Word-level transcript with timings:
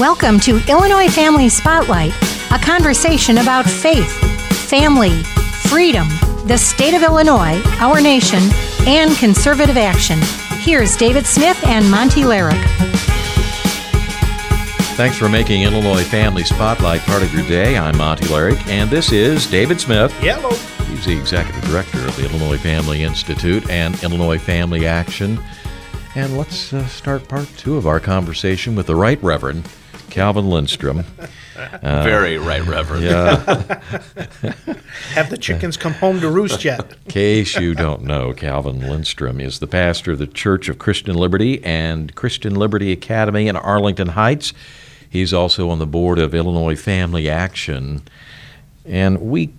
Welcome 0.00 0.40
to 0.40 0.58
Illinois 0.68 1.06
Family 1.06 1.48
Spotlight, 1.48 2.12
a 2.50 2.58
conversation 2.58 3.38
about 3.38 3.64
faith, 3.64 4.10
family, 4.68 5.22
freedom, 5.68 6.08
the 6.48 6.56
state 6.58 6.94
of 6.94 7.04
Illinois, 7.04 7.62
our 7.78 8.00
nation, 8.00 8.40
and 8.88 9.16
conservative 9.18 9.76
action. 9.76 10.18
Here's 10.58 10.96
David 10.96 11.26
Smith 11.26 11.64
and 11.64 11.88
Monty 11.88 12.22
Larrick. 12.22 12.60
Thanks 14.96 15.16
for 15.16 15.28
making 15.28 15.62
Illinois 15.62 16.02
Family 16.02 16.42
Spotlight 16.42 17.02
part 17.02 17.22
of 17.22 17.32
your 17.32 17.46
day. 17.46 17.78
I'm 17.78 17.96
Monty 17.96 18.24
Larrick, 18.24 18.66
and 18.66 18.90
this 18.90 19.12
is 19.12 19.46
David 19.46 19.80
Smith. 19.80 20.12
Hello. 20.14 20.50
He's 20.88 21.04
the 21.04 21.16
executive 21.16 21.62
director 21.70 22.04
of 22.04 22.16
the 22.16 22.28
Illinois 22.28 22.58
Family 22.58 23.04
Institute 23.04 23.70
and 23.70 24.02
Illinois 24.02 24.38
Family 24.38 24.88
Action. 24.88 25.38
And 26.16 26.36
let's 26.36 26.72
uh, 26.72 26.84
start 26.88 27.28
part 27.28 27.46
two 27.56 27.76
of 27.76 27.86
our 27.86 28.00
conversation 28.00 28.74
with 28.74 28.88
the 28.88 28.96
Right 28.96 29.22
Reverend 29.22 29.68
Calvin 30.14 30.48
Lindstrom. 30.48 31.04
Uh, 31.56 31.78
Very 32.04 32.38
right, 32.38 32.64
Reverend. 32.64 33.02
Yeah. 33.02 33.34
Have 35.14 35.28
the 35.28 35.36
chickens 35.36 35.76
come 35.76 35.94
home 35.94 36.20
to 36.20 36.30
roost 36.30 36.64
yet? 36.64 36.92
In 37.06 37.10
case 37.10 37.56
you 37.56 37.74
don't 37.74 38.02
know, 38.02 38.32
Calvin 38.32 38.78
Lindstrom 38.78 39.40
is 39.40 39.58
the 39.58 39.66
pastor 39.66 40.12
of 40.12 40.20
the 40.20 40.28
Church 40.28 40.68
of 40.68 40.78
Christian 40.78 41.16
Liberty 41.16 41.60
and 41.64 42.14
Christian 42.14 42.54
Liberty 42.54 42.92
Academy 42.92 43.48
in 43.48 43.56
Arlington 43.56 44.10
Heights. 44.10 44.52
He's 45.10 45.34
also 45.34 45.68
on 45.68 45.80
the 45.80 45.86
board 45.86 46.20
of 46.20 46.32
Illinois 46.32 46.76
Family 46.76 47.28
Action. 47.28 48.02
And 48.86 49.20
we 49.20 49.52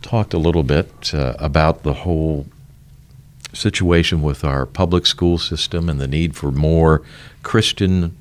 talked 0.00 0.32
a 0.32 0.38
little 0.38 0.62
bit 0.62 1.12
uh, 1.12 1.34
about 1.38 1.82
the 1.82 1.92
whole 1.92 2.46
situation 3.52 4.22
with 4.22 4.44
our 4.44 4.64
public 4.64 5.04
school 5.04 5.36
system 5.36 5.90
and 5.90 6.00
the 6.00 6.08
need 6.08 6.36
for 6.36 6.50
more 6.50 7.02
Christian 7.42 8.16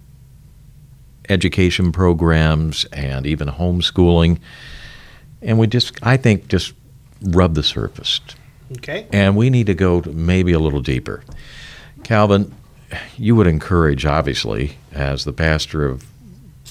education 1.30 1.92
programs 1.92 2.86
and 2.86 3.26
even 3.26 3.48
homeschooling. 3.48 4.40
And 5.42 5.58
we 5.58 5.68
just, 5.68 5.98
I 6.04 6.18
think, 6.18 6.48
just 6.48 6.74
rub 7.22 7.54
the 7.54 7.64
surface. 7.64 8.20
Okay. 8.78 9.08
And 9.12 9.36
we 9.36 9.50
need 9.50 9.68
to 9.68 9.74
go 9.74 10.04
maybe 10.06 10.52
a 10.52 10.60
little 10.60 10.82
deeper. 10.82 11.24
Calvin, 12.04 12.54
you 13.18 13.36
would 13.36 13.48
encourage, 13.48 14.06
obviously, 14.06 14.78
as 14.92 15.24
the 15.26 15.34
pastor 15.34 15.86
of 15.86 16.06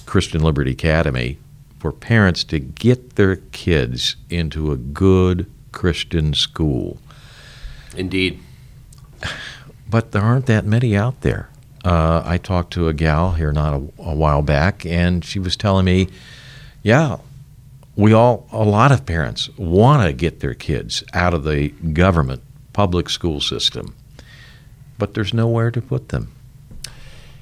Christian 0.07 0.43
Liberty 0.43 0.73
Academy, 0.73 1.39
for 1.79 1.93
parents 1.93 2.43
to 2.45 2.59
get 2.59 3.17
their 3.17 3.37
kids 3.37 4.17
into 4.29 4.73
a 4.73 4.77
good 4.77 5.51
Christian 5.73 6.35
school. 6.35 6.99
Indeed. 7.97 8.41
But 9.89 10.13
there 10.13 10.23
aren't 10.23 10.47
that 10.47 10.65
many 10.65 10.97
out 10.97 11.21
there. 11.21 11.49
Uh, 11.89 12.23
I 12.25 12.37
talked 12.39 12.73
to 12.75 12.89
a 12.89 12.93
gal 12.93 13.33
here 13.33 13.53
not 13.53 13.73
a, 13.75 14.03
a 14.03 14.15
while 14.15 14.43
back, 14.43 14.85
and 14.85 15.25
she 15.25 15.39
was 15.39 15.57
telling 15.57 15.85
me, 15.87 16.09
yeah, 16.83 17.17
we 17.97 18.13
all, 18.13 18.47
a 18.53 18.63
lot 18.65 18.93
of 18.93 19.07
parents 19.07 19.49
want 19.57 20.03
to 20.07 20.13
get 20.13 20.41
their 20.41 20.55
kids 20.55 21.03
out 21.15 21.33
of 21.35 21.45
the 21.45 21.69
government 21.69 22.43
public 22.73 23.09
school 23.09 23.41
system, 23.41 23.95
but 24.99 25.15
there's 25.15 25.33
nowhere 25.33 25.71
to 25.71 25.81
put 25.81 26.11
them. 26.11 26.31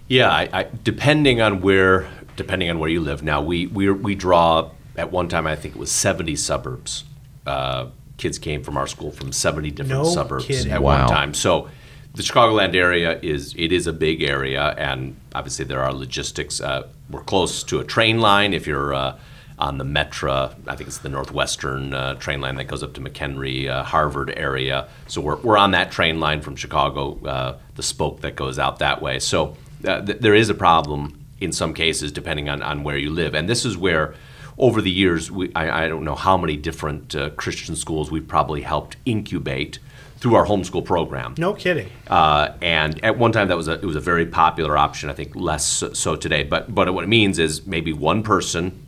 Yeah, 0.09 0.31
I, 0.31 0.49
I, 0.53 0.67
depending 0.85 1.41
on 1.41 1.61
where, 1.61 2.09
depending 2.37 2.71
on 2.71 2.79
where 2.79 2.89
you 2.89 3.01
live. 3.01 3.23
Now 3.25 3.43
we 3.43 3.67
we 3.67 3.91
we 3.91 4.15
draw 4.15 4.71
at 4.97 5.11
one 5.11 5.29
time 5.29 5.47
I 5.49 5.57
think 5.57 5.75
it 5.75 5.79
was 5.79 5.91
70 5.91 6.37
suburbs. 6.37 7.03
Uh, 7.45 7.89
kids 8.17 8.39
came 8.39 8.63
from 8.63 8.77
our 8.77 8.87
school 8.87 9.11
from 9.11 9.33
70 9.33 9.73
different 9.73 10.05
No 10.05 10.09
suburbs 10.09 10.45
kidding. 10.47 10.71
at 10.73 10.81
Wow. 10.83 11.01
one 11.01 11.09
time. 11.11 11.35
So 11.35 11.69
the 12.17 12.23
Chicagoland 12.23 12.75
area 12.75 13.21
is 13.23 13.55
it 13.59 13.73
is 13.73 13.87
a 13.87 13.93
big 13.93 14.23
area, 14.23 14.75
and 14.79 15.17
obviously 15.35 15.67
there 15.67 15.83
are 15.83 15.93
logistics. 15.93 16.63
Uh, 16.63 16.89
we're 17.11 17.23
close 17.23 17.63
to 17.65 17.79
a 17.79 17.85
train 17.85 18.21
line. 18.21 18.55
If 18.55 18.67
you're 18.67 18.95
uh, 18.95 19.19
on 19.59 19.77
the 19.77 19.85
Metra, 19.85 20.55
I 20.67 20.77
think 20.77 20.89
it's 20.89 20.99
the 20.99 21.11
Northwestern 21.11 21.93
uh, 21.93 22.15
train 22.15 22.41
line 22.41 22.57
that 22.57 22.65
goes 22.65 22.83
up 22.83 22.95
to 22.95 23.03
McHenry, 23.03 23.69
uh, 23.69 23.83
Harvard 23.83 24.33
area. 24.35 24.89
So 25.09 25.21
we're, 25.21 25.37
we're 25.37 25.59
on 25.59 25.73
that 25.73 25.93
train 25.93 26.19
line 26.19 26.41
from 26.41 26.57
Chicago, 26.57 27.19
uh, 27.27 27.59
the 27.75 27.83
spoke 27.83 28.23
that 28.23 28.35
goes 28.35 28.59
out 28.59 28.79
that 28.79 29.03
way. 29.03 29.19
So 29.19 29.55
uh, 29.87 30.01
th- 30.01 30.19
there 30.19 30.35
is 30.35 30.49
a 30.49 30.55
problem 30.55 31.23
in 31.39 31.53
some 31.53 31.75
cases 31.75 32.13
depending 32.13 32.49
on, 32.49 32.63
on 32.63 32.83
where 32.83 32.97
you 32.97 33.11
live, 33.11 33.35
and 33.35 33.49
this 33.49 33.65
is 33.65 33.77
where. 33.77 34.15
Over 34.59 34.81
the 34.81 34.91
years, 34.91 35.31
we, 35.31 35.53
I, 35.55 35.85
I 35.85 35.89
don't 35.89 36.03
know 36.03 36.15
how 36.15 36.39
many 36.39 36.57
different 36.57 37.15
Christian 37.37 37.77
schools 37.77 38.11
we've 38.11 38.27
probably 38.27 38.63
helped 38.63 38.97
incubate 39.05 39.79
through 40.19 40.35
our 40.35 40.47
homeschool 40.47 40.85
program. 40.85 41.35
No 41.39 41.53
kidding. 41.53 41.91
Uh, 42.07 42.53
and 42.63 43.03
at 43.05 43.19
one 43.19 43.33
time, 43.33 43.49
that 43.49 43.57
was 43.57 43.69
a 43.69 43.75
it 43.75 43.85
was 43.85 43.97
a 43.97 44.01
very 44.01 44.27
popular 44.27 44.77
option. 44.77 45.11
I 45.11 45.13
think 45.13 45.35
less 45.35 45.65
so, 45.65 45.93
so 45.93 46.17
today. 46.17 46.43
But 46.43 46.75
but 46.75 46.93
what 46.95 47.05
it 47.05 47.09
means 47.09 47.39
is 47.39 47.67
maybe 47.67 47.93
one 47.93 48.23
person 48.23 48.85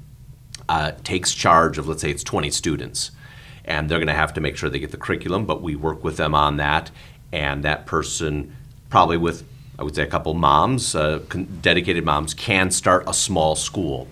uh, 0.69 0.93
takes 1.05 1.35
charge 1.35 1.79
of 1.79 1.89
let's 1.89 2.03
say 2.03 2.11
it's 2.11 2.25
20 2.25 2.51
students, 2.51 3.11
and 3.65 3.89
they're 3.89 3.99
going 3.99 4.09
to 4.09 4.15
have 4.15 4.35
to 4.35 4.41
make 4.41 4.57
sure 4.57 4.71
they 4.71 4.79
get 4.79 4.91
the 4.91 4.97
curriculum. 4.97 5.45
But 5.45 5.63
we 5.63 5.77
work 5.77 6.03
with 6.03 6.17
them 6.17 6.35
on 6.35 6.57
that, 6.57 6.91
and 7.33 7.63
that 7.65 7.87
person 7.87 8.57
probably 8.89 9.17
with 9.17 9.45
I 9.79 9.85
would 9.85 9.95
say 9.95 10.03
a 10.03 10.07
couple 10.07 10.35
moms, 10.35 10.95
uh, 10.95 11.21
con- 11.29 11.59
dedicated 11.63 12.05
moms, 12.05 12.35
can 12.35 12.71
start 12.71 13.05
a 13.07 13.15
small 13.15 13.55
school 13.55 14.09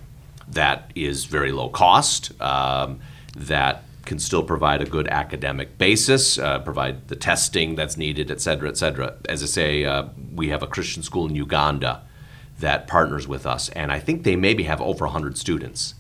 that 0.49 0.93
is 0.95 1.25
very 1.25 1.51
low 1.51 1.69
cost. 1.69 2.41
Um, 2.41 3.01
that 3.37 3.83
can 4.07 4.19
still 4.19 4.43
provide 4.43 4.81
a 4.81 4.87
good 4.87 5.09
academic 5.09 5.77
basis, 5.77 6.39
uh, 6.39 6.61
provide 6.61 7.09
the 7.09 7.17
testing 7.17 7.75
that's 7.75 7.97
needed, 7.97 8.31
et 8.31 8.41
cetera, 8.41 8.69
et 8.69 8.77
cetera. 8.79 9.17
As 9.29 9.43
I 9.43 9.47
say, 9.47 9.85
uh, 9.85 10.05
we 10.35 10.49
have 10.49 10.63
a 10.63 10.67
Christian 10.67 11.03
school 11.03 11.29
in 11.29 11.35
Uganda 11.35 12.03
that 12.59 12.87
partners 12.87 13.29
with 13.29 13.45
us, 13.47 13.69
and 13.71 13.93
I 13.93 13.99
think 13.99 14.23
they 14.23 14.37
maybe 14.37 14.63
have 14.63 14.81
over 14.81 15.05
100 15.05 15.37
students. 15.37 15.95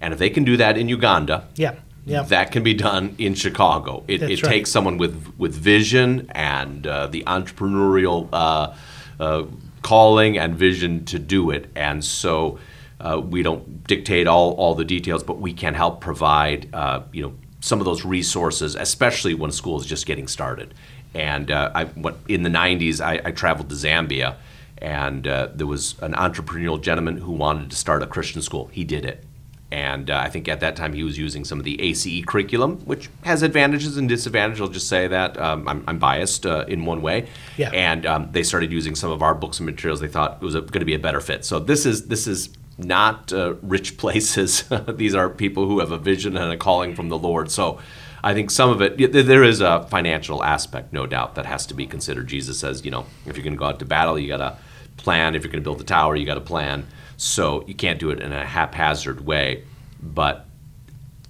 And 0.00 0.14
if 0.14 0.18
they 0.18 0.30
can 0.30 0.44
do 0.44 0.56
that 0.56 0.78
in 0.78 0.88
Uganda, 0.88 1.48
Yeah. 1.56 1.74
Yeah. 2.06 2.22
that 2.22 2.52
can 2.52 2.62
be 2.62 2.72
done 2.72 3.14
in 3.18 3.34
Chicago. 3.34 4.04
It, 4.08 4.22
it 4.22 4.42
right. 4.42 4.50
takes 4.50 4.70
someone 4.70 4.96
with, 4.96 5.34
with 5.36 5.54
vision 5.54 6.30
and 6.30 6.86
uh, 6.86 7.06
the 7.08 7.22
entrepreneurial 7.26 8.28
uh, 8.32 8.74
uh, 9.20 9.44
calling 9.82 10.38
and 10.38 10.54
vision 10.56 11.04
to 11.06 11.18
do 11.18 11.50
it. 11.50 11.70
And 11.76 12.02
so 12.02 12.58
uh, 13.00 13.20
we 13.22 13.42
don't 13.42 13.86
dictate 13.86 14.26
all, 14.26 14.52
all 14.52 14.74
the 14.74 14.84
details, 14.86 15.22
but 15.22 15.38
we 15.38 15.52
can 15.52 15.74
help 15.74 16.00
provide 16.00 16.68
uh, 16.72 17.02
you 17.12 17.22
know 17.22 17.34
some 17.60 17.80
of 17.80 17.84
those 17.84 18.04
resources, 18.04 18.74
especially 18.74 19.34
when 19.34 19.50
school 19.50 19.80
is 19.80 19.86
just 19.86 20.06
getting 20.06 20.28
started. 20.28 20.74
And 21.14 21.50
uh, 21.50 21.70
I, 21.74 21.84
what, 21.86 22.18
in 22.28 22.42
the 22.42 22.50
90s, 22.50 23.00
I, 23.00 23.20
I 23.24 23.30
traveled 23.32 23.68
to 23.70 23.74
Zambia, 23.74 24.36
and 24.78 25.26
uh, 25.26 25.48
there 25.54 25.66
was 25.66 25.98
an 26.00 26.12
entrepreneurial 26.12 26.80
gentleman 26.80 27.16
who 27.16 27.32
wanted 27.32 27.70
to 27.70 27.76
start 27.76 28.02
a 28.02 28.06
Christian 28.06 28.42
school. 28.42 28.68
He 28.72 28.84
did 28.84 29.04
it. 29.04 29.24
And 29.70 30.08
uh, 30.08 30.16
I 30.16 30.30
think 30.30 30.48
at 30.48 30.60
that 30.60 30.76
time 30.76 30.94
he 30.94 31.02
was 31.02 31.18
using 31.18 31.44
some 31.44 31.58
of 31.58 31.64
the 31.64 31.78
ACE 31.80 32.24
curriculum, 32.24 32.78
which 32.86 33.10
has 33.24 33.42
advantages 33.42 33.98
and 33.98 34.08
disadvantages. 34.08 34.62
I'll 34.62 34.68
just 34.68 34.88
say 34.88 35.08
that 35.08 35.38
um, 35.38 35.68
I'm, 35.68 35.84
I'm 35.86 35.98
biased 35.98 36.46
uh, 36.46 36.64
in 36.68 36.86
one 36.86 37.02
way. 37.02 37.28
Yeah. 37.58 37.70
And 37.70 38.06
um, 38.06 38.28
they 38.32 38.42
started 38.42 38.72
using 38.72 38.94
some 38.94 39.10
of 39.10 39.20
our 39.20 39.34
books 39.34 39.58
and 39.58 39.66
materials. 39.66 40.00
They 40.00 40.08
thought 40.08 40.38
it 40.40 40.44
was 40.44 40.54
going 40.54 40.80
to 40.80 40.86
be 40.86 40.94
a 40.94 40.98
better 40.98 41.20
fit. 41.20 41.44
So 41.44 41.58
this 41.58 41.84
is 41.84 42.06
this 42.06 42.26
is 42.26 42.48
not 42.78 43.32
uh, 43.32 43.54
rich 43.62 43.96
places. 43.96 44.64
These 44.88 45.14
are 45.14 45.28
people 45.28 45.66
who 45.66 45.80
have 45.80 45.90
a 45.90 45.98
vision 45.98 46.36
and 46.36 46.52
a 46.52 46.56
calling 46.56 46.94
from 46.94 47.08
the 47.08 47.18
Lord. 47.18 47.50
So 47.50 47.80
I 48.22 48.34
think 48.34 48.50
some 48.50 48.70
of 48.70 48.80
it, 48.80 49.12
there 49.12 49.42
is 49.42 49.60
a 49.60 49.86
financial 49.90 50.42
aspect, 50.42 50.92
no 50.92 51.06
doubt, 51.06 51.34
that 51.34 51.46
has 51.46 51.66
to 51.66 51.74
be 51.74 51.86
considered. 51.86 52.28
Jesus 52.28 52.58
says, 52.58 52.84
you 52.84 52.90
know, 52.90 53.06
if 53.26 53.36
you're 53.36 53.44
going 53.44 53.54
to 53.54 53.58
go 53.58 53.66
out 53.66 53.78
to 53.80 53.84
battle, 53.84 54.18
you 54.18 54.28
got 54.28 54.38
to 54.38 54.56
plan. 54.96 55.34
If 55.34 55.42
you're 55.42 55.52
going 55.52 55.62
to 55.62 55.68
build 55.68 55.80
a 55.80 55.84
tower, 55.84 56.16
you 56.16 56.24
got 56.24 56.34
to 56.34 56.40
plan. 56.40 56.86
So 57.16 57.64
you 57.66 57.74
can't 57.74 57.98
do 57.98 58.10
it 58.10 58.20
in 58.20 58.32
a 58.32 58.44
haphazard 58.44 59.24
way. 59.26 59.64
But 60.00 60.46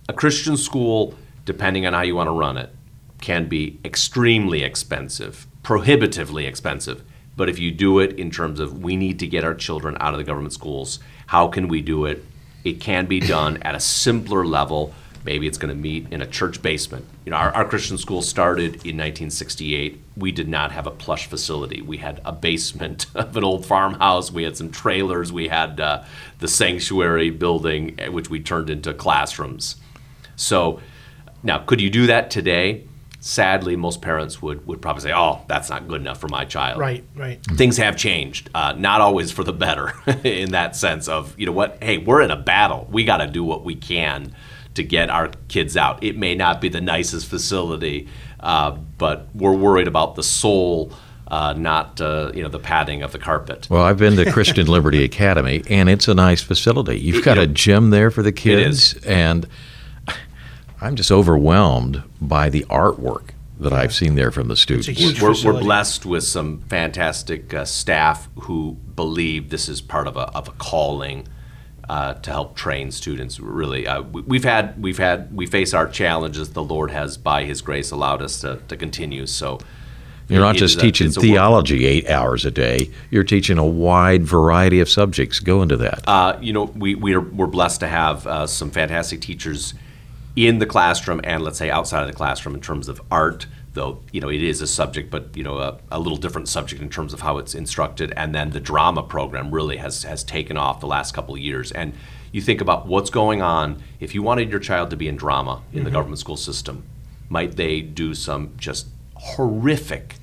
a 0.08 0.12
Christian 0.12 0.56
school, 0.56 1.14
depending 1.44 1.86
on 1.86 1.92
how 1.94 2.02
you 2.02 2.14
want 2.14 2.28
to 2.28 2.32
run 2.32 2.56
it, 2.56 2.74
can 3.20 3.48
be 3.48 3.78
extremely 3.84 4.62
expensive, 4.62 5.46
prohibitively 5.62 6.46
expensive. 6.46 7.02
But 7.36 7.48
if 7.48 7.58
you 7.58 7.70
do 7.70 8.00
it 8.00 8.18
in 8.18 8.30
terms 8.30 8.60
of 8.60 8.82
we 8.82 8.96
need 8.96 9.18
to 9.20 9.26
get 9.26 9.44
our 9.44 9.54
children 9.54 9.96
out 10.00 10.12
of 10.12 10.18
the 10.18 10.24
government 10.24 10.52
schools, 10.52 10.98
how 11.28 11.46
can 11.48 11.68
we 11.68 11.82
do 11.82 12.06
it? 12.06 12.24
It 12.64 12.80
can 12.80 13.04
be 13.04 13.20
done 13.20 13.58
at 13.62 13.74
a 13.74 13.80
simpler 13.80 14.46
level. 14.46 14.94
Maybe 15.24 15.46
it's 15.46 15.58
going 15.58 15.74
to 15.74 15.78
meet 15.78 16.10
in 16.10 16.22
a 16.22 16.26
church 16.26 16.62
basement. 16.62 17.04
You 17.26 17.32
know, 17.32 17.36
our, 17.36 17.50
our 17.52 17.64
Christian 17.66 17.98
school 17.98 18.22
started 18.22 18.76
in 18.76 18.96
1968. 18.96 20.00
We 20.16 20.32
did 20.32 20.48
not 20.48 20.72
have 20.72 20.86
a 20.86 20.90
plush 20.90 21.26
facility. 21.26 21.82
We 21.82 21.98
had 21.98 22.22
a 22.24 22.32
basement 22.32 23.06
of 23.14 23.36
an 23.36 23.44
old 23.44 23.66
farmhouse. 23.66 24.32
We 24.32 24.44
had 24.44 24.56
some 24.56 24.70
trailers. 24.70 25.30
We 25.30 25.48
had 25.48 25.78
uh, 25.78 26.04
the 26.38 26.48
sanctuary 26.48 27.28
building, 27.28 27.96
eh, 27.98 28.08
which 28.08 28.30
we 28.30 28.40
turned 28.40 28.70
into 28.70 28.94
classrooms. 28.94 29.76
So 30.34 30.80
now, 31.42 31.58
could 31.58 31.82
you 31.82 31.90
do 31.90 32.06
that 32.06 32.30
today? 32.30 32.87
Sadly, 33.20 33.74
most 33.74 34.00
parents 34.00 34.40
would, 34.40 34.66
would 34.66 34.80
probably 34.80 35.02
say, 35.02 35.12
oh, 35.12 35.40
that's 35.48 35.68
not 35.68 35.88
good 35.88 36.00
enough 36.00 36.20
for 36.20 36.28
my 36.28 36.44
child. 36.44 36.78
Right. 36.78 37.04
Right. 37.16 37.42
Things 37.42 37.76
have 37.76 37.96
changed, 37.96 38.48
uh, 38.54 38.74
not 38.76 39.00
always 39.00 39.32
for 39.32 39.42
the 39.42 39.52
better 39.52 39.92
in 40.24 40.50
that 40.50 40.76
sense 40.76 41.08
of, 41.08 41.38
you 41.38 41.46
know 41.46 41.52
what, 41.52 41.82
hey, 41.82 41.98
we're 41.98 42.22
in 42.22 42.30
a 42.30 42.36
battle. 42.36 42.86
We 42.90 43.04
got 43.04 43.18
to 43.18 43.26
do 43.26 43.42
what 43.42 43.64
we 43.64 43.74
can 43.74 44.34
to 44.74 44.84
get 44.84 45.10
our 45.10 45.30
kids 45.48 45.76
out. 45.76 46.02
It 46.04 46.16
may 46.16 46.34
not 46.34 46.60
be 46.60 46.68
the 46.68 46.80
nicest 46.80 47.26
facility, 47.26 48.08
uh, 48.38 48.70
but 48.70 49.28
we're 49.34 49.56
worried 49.56 49.88
about 49.88 50.14
the 50.14 50.22
soul 50.22 50.92
uh, 51.28 51.52
not 51.52 52.00
uh, 52.00 52.32
you 52.34 52.42
know 52.42 52.48
the 52.48 52.58
padding 52.58 53.02
of 53.02 53.12
the 53.12 53.18
carpet. 53.18 53.68
Well, 53.70 53.82
I've 53.82 53.98
been 53.98 54.16
to 54.16 54.32
Christian 54.32 54.66
Liberty 54.66 55.04
Academy, 55.04 55.62
and 55.68 55.88
it's 55.88 56.08
a 56.08 56.14
nice 56.14 56.42
facility. 56.42 56.98
You've 56.98 57.24
got 57.24 57.38
a 57.38 57.46
gym 57.46 57.90
there 57.90 58.10
for 58.10 58.22
the 58.22 58.32
kids, 58.32 58.94
and 59.04 59.46
I'm 60.80 60.96
just 60.96 61.10
overwhelmed 61.10 62.02
by 62.20 62.48
the 62.50 62.64
artwork 62.70 63.30
that 63.60 63.72
I've 63.72 63.92
seen 63.92 64.14
there 64.14 64.30
from 64.30 64.46
the 64.48 64.56
students. 64.56 64.86
huge 64.86 65.20
we're, 65.20 65.28
we're 65.30 65.34
facility. 65.34 65.64
blessed 65.64 66.06
with 66.06 66.22
some 66.24 66.60
fantastic 66.68 67.52
uh, 67.52 67.64
staff 67.64 68.28
who 68.42 68.76
believe 68.94 69.50
this 69.50 69.68
is 69.68 69.80
part 69.80 70.06
of 70.06 70.16
a, 70.16 70.28
of 70.36 70.46
a 70.46 70.52
calling 70.52 71.26
uh, 71.88 72.14
to 72.14 72.30
help 72.30 72.54
train 72.54 72.92
students. 72.92 73.40
Really, 73.40 73.88
uh, 73.88 74.02
we, 74.02 74.22
we've 74.22 74.44
had 74.44 74.80
we've 74.80 74.98
had 74.98 75.34
we 75.34 75.46
face 75.46 75.74
our 75.74 75.88
challenges. 75.88 76.50
The 76.50 76.62
Lord 76.62 76.92
has, 76.92 77.16
by 77.16 77.44
His 77.44 77.60
grace, 77.62 77.90
allowed 77.90 78.22
us 78.22 78.40
to, 78.42 78.60
to 78.68 78.76
continue. 78.76 79.26
So 79.26 79.58
You're 80.28 80.40
not 80.42 80.54
it 80.54 80.58
just 80.60 80.76
a- 80.76 80.80
teaching 80.80 81.08
it's 81.08 81.16
a 81.16 81.20
work- 81.20 81.24
theology 81.28 81.86
eight 81.86 82.08
hours 82.08 82.44
a 82.44 82.52
day. 82.52 82.90
You're 83.10 83.24
teaching 83.24 83.58
a 83.58 83.66
wide 83.66 84.24
variety 84.24 84.78
of 84.78 84.88
subjects. 84.88 85.40
Go 85.40 85.62
into 85.62 85.78
that. 85.78 86.04
Uh, 86.06 86.38
you 86.40 86.52
know, 86.52 86.64
we, 86.64 86.94
we 86.94 87.14
are, 87.14 87.20
we're 87.20 87.46
blessed 87.48 87.80
to 87.80 87.88
have 87.88 88.24
uh, 88.28 88.46
some 88.46 88.70
fantastic 88.70 89.20
teachers 89.22 89.74
in 90.46 90.58
the 90.58 90.66
classroom 90.66 91.20
and 91.24 91.42
let's 91.42 91.58
say 91.58 91.70
outside 91.70 92.02
of 92.02 92.06
the 92.06 92.14
classroom 92.14 92.54
in 92.54 92.60
terms 92.60 92.88
of 92.88 93.00
art, 93.10 93.46
though, 93.72 94.00
you 94.12 94.20
know, 94.20 94.28
it 94.28 94.42
is 94.42 94.60
a 94.60 94.66
subject, 94.66 95.10
but, 95.10 95.36
you 95.36 95.42
know, 95.42 95.58
a, 95.58 95.78
a 95.90 95.98
little 95.98 96.18
different 96.18 96.48
subject 96.48 96.80
in 96.80 96.88
terms 96.88 97.12
of 97.12 97.20
how 97.20 97.38
it's 97.38 97.54
instructed. 97.54 98.12
And 98.16 98.34
then 98.34 98.50
the 98.50 98.60
drama 98.60 99.02
program 99.02 99.50
really 99.50 99.78
has, 99.78 100.02
has 100.04 100.22
taken 100.24 100.56
off 100.56 100.80
the 100.80 100.86
last 100.86 101.12
couple 101.14 101.34
of 101.34 101.40
years. 101.40 101.72
And 101.72 101.92
you 102.32 102.40
think 102.40 102.60
about 102.60 102.86
what's 102.86 103.10
going 103.10 103.42
on. 103.42 103.82
If 104.00 104.14
you 104.14 104.22
wanted 104.22 104.50
your 104.50 104.60
child 104.60 104.90
to 104.90 104.96
be 104.96 105.08
in 105.08 105.16
drama 105.16 105.62
in 105.72 105.84
the 105.84 105.90
government 105.90 106.18
school 106.18 106.36
system, 106.36 106.84
might 107.28 107.56
they 107.56 107.80
do 107.80 108.14
some 108.14 108.52
just 108.56 108.86
horrific 109.14 110.16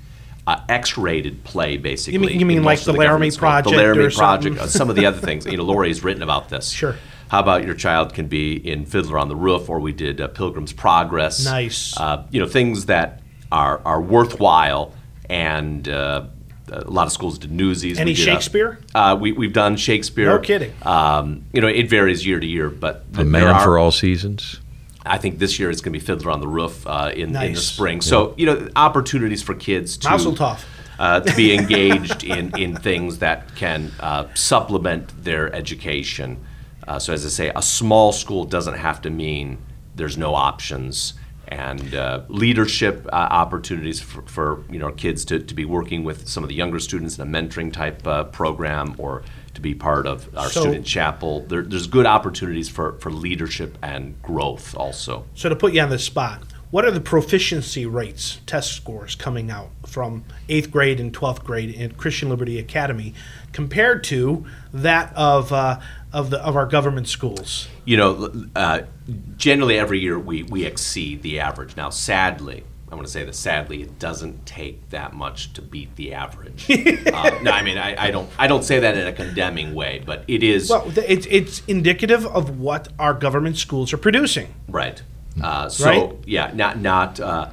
uh, 0.48 0.60
X-rated 0.70 1.44
play, 1.44 1.78
basically. 1.78 2.38
you 2.38 2.46
mean 2.46 2.58
in 2.60 2.64
like 2.64 2.78
most 2.78 2.86
the 2.86 2.92
of 2.92 2.98
Laramie. 2.98 3.32
Project 3.32 3.70
The 3.72 3.76
Laramie 3.76 4.14
Project. 4.14 4.58
uh, 4.60 4.68
some 4.68 4.90
of 4.90 4.96
the 4.96 5.06
other 5.06 5.20
things. 5.20 5.46
You 5.46 5.58
know, 5.58 5.64
Lori's 5.74 6.04
written 6.04 6.22
about 6.22 6.50
this. 6.50 6.70
Sure. 6.70 6.96
How 7.36 7.42
about 7.42 7.66
your 7.66 7.76
child 7.76 8.14
can 8.14 8.28
be 8.28 8.54
in 8.56 8.86
Fiddler 8.86 9.20
on 9.20 9.28
the 9.28 9.36
Roof, 9.36 9.70
or 9.70 9.82
we 9.82 9.92
did 9.92 10.22
uh, 10.22 10.30
Pilgrim's 10.30 10.72
Progress. 10.72 11.44
Nice. 11.44 11.94
Uh, 12.00 12.26
you 12.32 12.40
know, 12.40 12.48
things 12.48 12.86
that 12.86 13.22
are 13.52 13.82
are 13.84 14.02
worthwhile, 14.02 14.94
and 15.30 15.86
uh, 15.90 16.28
a 16.72 16.90
lot 16.90 17.08
of 17.08 17.12
schools 17.12 17.38
did 17.38 17.52
Newsies. 17.52 18.00
Any 18.00 18.12
We 18.12 18.16
did, 18.16 18.24
Shakespeare? 18.24 18.80
Uh, 18.96 19.18
we 19.20 19.34
we've 19.34 19.52
done 19.52 19.76
Shakespeare. 19.76 20.28
No 20.28 20.40
kidding. 20.40 20.72
Um, 20.84 21.44
you 21.52 21.60
know, 21.60 21.68
it 21.68 21.90
varies 21.90 22.26
year 22.26 22.40
to 22.40 22.48
year, 22.48 22.70
but 22.70 23.04
a 23.12 23.18
there 23.18 23.26
man 23.26 23.48
are- 23.48 23.62
for 23.66 23.78
all 23.78 23.92
seasons. 23.92 24.62
I 25.06 25.18
think 25.18 25.38
this 25.40 25.60
year 25.60 25.70
it's 25.70 25.82
going 25.82 25.92
to 25.92 26.00
be 26.00 26.06
Fiddler 26.06 26.32
on 26.32 26.40
the 26.40 26.48
Roof 26.48 26.88
uh, 26.88 27.12
in, 27.14 27.20
in 27.20 27.34
the 27.34 27.40
Nice. 27.50 27.64
spring. 27.68 28.00
So 28.00 28.34
you 28.38 28.46
know, 28.46 28.70
opportunities 28.78 29.44
for 29.44 29.56
kids 29.56 29.98
to 29.98 30.10
Mazel 30.10 30.34
tov. 30.34 30.64
uh, 31.00 31.20
to 31.20 31.36
be 31.36 31.54
engaged 31.54 32.24
in, 32.24 32.58
in 32.58 32.78
things 32.78 33.20
that 33.20 33.54
can 33.56 33.92
uh, 34.00 34.34
supplement 34.36 35.22
their 35.26 35.54
education. 35.54 36.38
Uh, 36.88 37.00
so, 37.00 37.14
as 37.14 37.26
I 37.26 37.30
say, 37.30 37.52
a 37.56 37.62
small 37.62 38.12
school 38.12 38.46
doesn't 38.46 38.76
have 38.76 39.02
to 39.02 39.10
mean 39.10 39.58
there's 39.96 40.18
no 40.18 40.36
options. 40.36 41.14
And 41.48 41.94
uh, 41.94 42.24
leadership 42.28 43.06
uh, 43.08 43.16
opportunities 43.16 44.00
for, 44.00 44.24
for 44.24 44.64
you 44.70 44.80
know 44.80 44.92
kids 44.92 45.24
to, 45.26 45.40
to 45.40 45.54
be 45.54 45.64
working 45.64 46.04
with 46.04 46.28
some 46.28 46.44
of 46.44 46.50
the 46.50 46.56
younger 46.56 46.80
students 46.80 47.20
in 47.20 47.28
a 47.28 47.32
mentoring 47.32 47.72
type 47.72 48.06
uh, 48.08 48.24
program 48.24 48.96
or 48.98 49.22
to 49.54 49.62
be 49.62 49.76
part 49.76 50.08
of 50.08 50.36
our 50.36 50.50
So- 50.50 50.62
student 50.62 50.88
chapel. 50.88 51.42
There, 51.42 51.62
there's 51.62 51.86
good 51.86 52.08
opportunities 52.08 52.68
for, 52.68 52.94
for 52.94 53.12
leadership 53.12 53.78
and 53.84 54.20
growth 54.24 54.76
also. 54.76 55.26
So 55.36 55.48
to 55.50 55.56
put 55.56 55.74
you 55.74 55.82
on 55.82 55.90
the 55.90 56.00
spot, 56.00 56.42
what 56.72 56.84
are 56.84 56.92
the 56.92 57.00
proficiency 57.00 57.86
rates, 57.86 58.40
test 58.48 58.74
scores 58.74 59.14
coming 59.16 59.52
out 59.52 59.70
from 59.86 60.26
eighth 60.50 60.72
grade 60.72 61.00
and 61.00 61.14
twelfth 61.14 61.44
grade 61.44 61.70
in 61.70 61.92
Christian 61.92 62.28
Liberty 62.28 62.58
Academy 62.58 63.14
compared 63.54 64.04
to 64.06 64.46
that 64.74 65.14
of 65.16 65.54
uh, 65.54 65.80
of 66.16 66.30
the 66.30 66.40
of 66.44 66.56
our 66.56 66.66
government 66.66 67.08
schools? 67.08 67.68
you 67.86 67.98
know, 67.98 68.32
uh, 68.56 68.82
generally 69.38 69.78
every 69.78 70.00
year 70.00 70.18
we, 70.18 70.42
we 70.44 70.66
exceed 70.66 71.22
the 71.22 71.40
average. 71.40 71.76
Now, 71.78 71.90
sadly, 71.92 72.64
I 72.92 72.96
want 72.96 73.06
to 73.08 73.12
say 73.12 73.24
that 73.26 73.36
sadly, 73.36 73.82
it 73.82 74.00
doesn't 74.00 74.46
take 74.46 74.90
that 74.90 75.14
much 75.14 75.54
to 75.54 75.62
beat 75.62 75.96
the 75.96 76.14
average. 76.14 76.66
uh, 77.14 77.40
no, 77.44 77.52
I 77.52 77.62
mean 77.62 77.78
I, 77.78 78.08
I 78.08 78.12
don't 78.12 78.30
I 78.40 78.48
don't 78.48 78.64
say 78.64 78.80
that 78.80 78.98
in 78.98 79.06
a 79.06 79.14
condemning 79.14 79.76
way, 79.76 80.02
but 80.06 80.24
it 80.28 80.42
is 80.44 80.70
Well, 80.70 80.92
it's 80.98 81.28
it's 81.30 81.62
indicative 81.68 82.26
of 82.26 82.60
what 82.60 82.88
our 82.98 83.14
government 83.14 83.58
schools 83.58 83.94
are 83.94 83.98
producing. 83.98 84.48
right. 84.70 85.02
Uh, 85.44 85.68
so 85.68 85.86
Right? 85.86 86.14
yeah, 86.26 86.52
not 86.56 86.80
not 86.80 87.20
uh, 87.20 87.50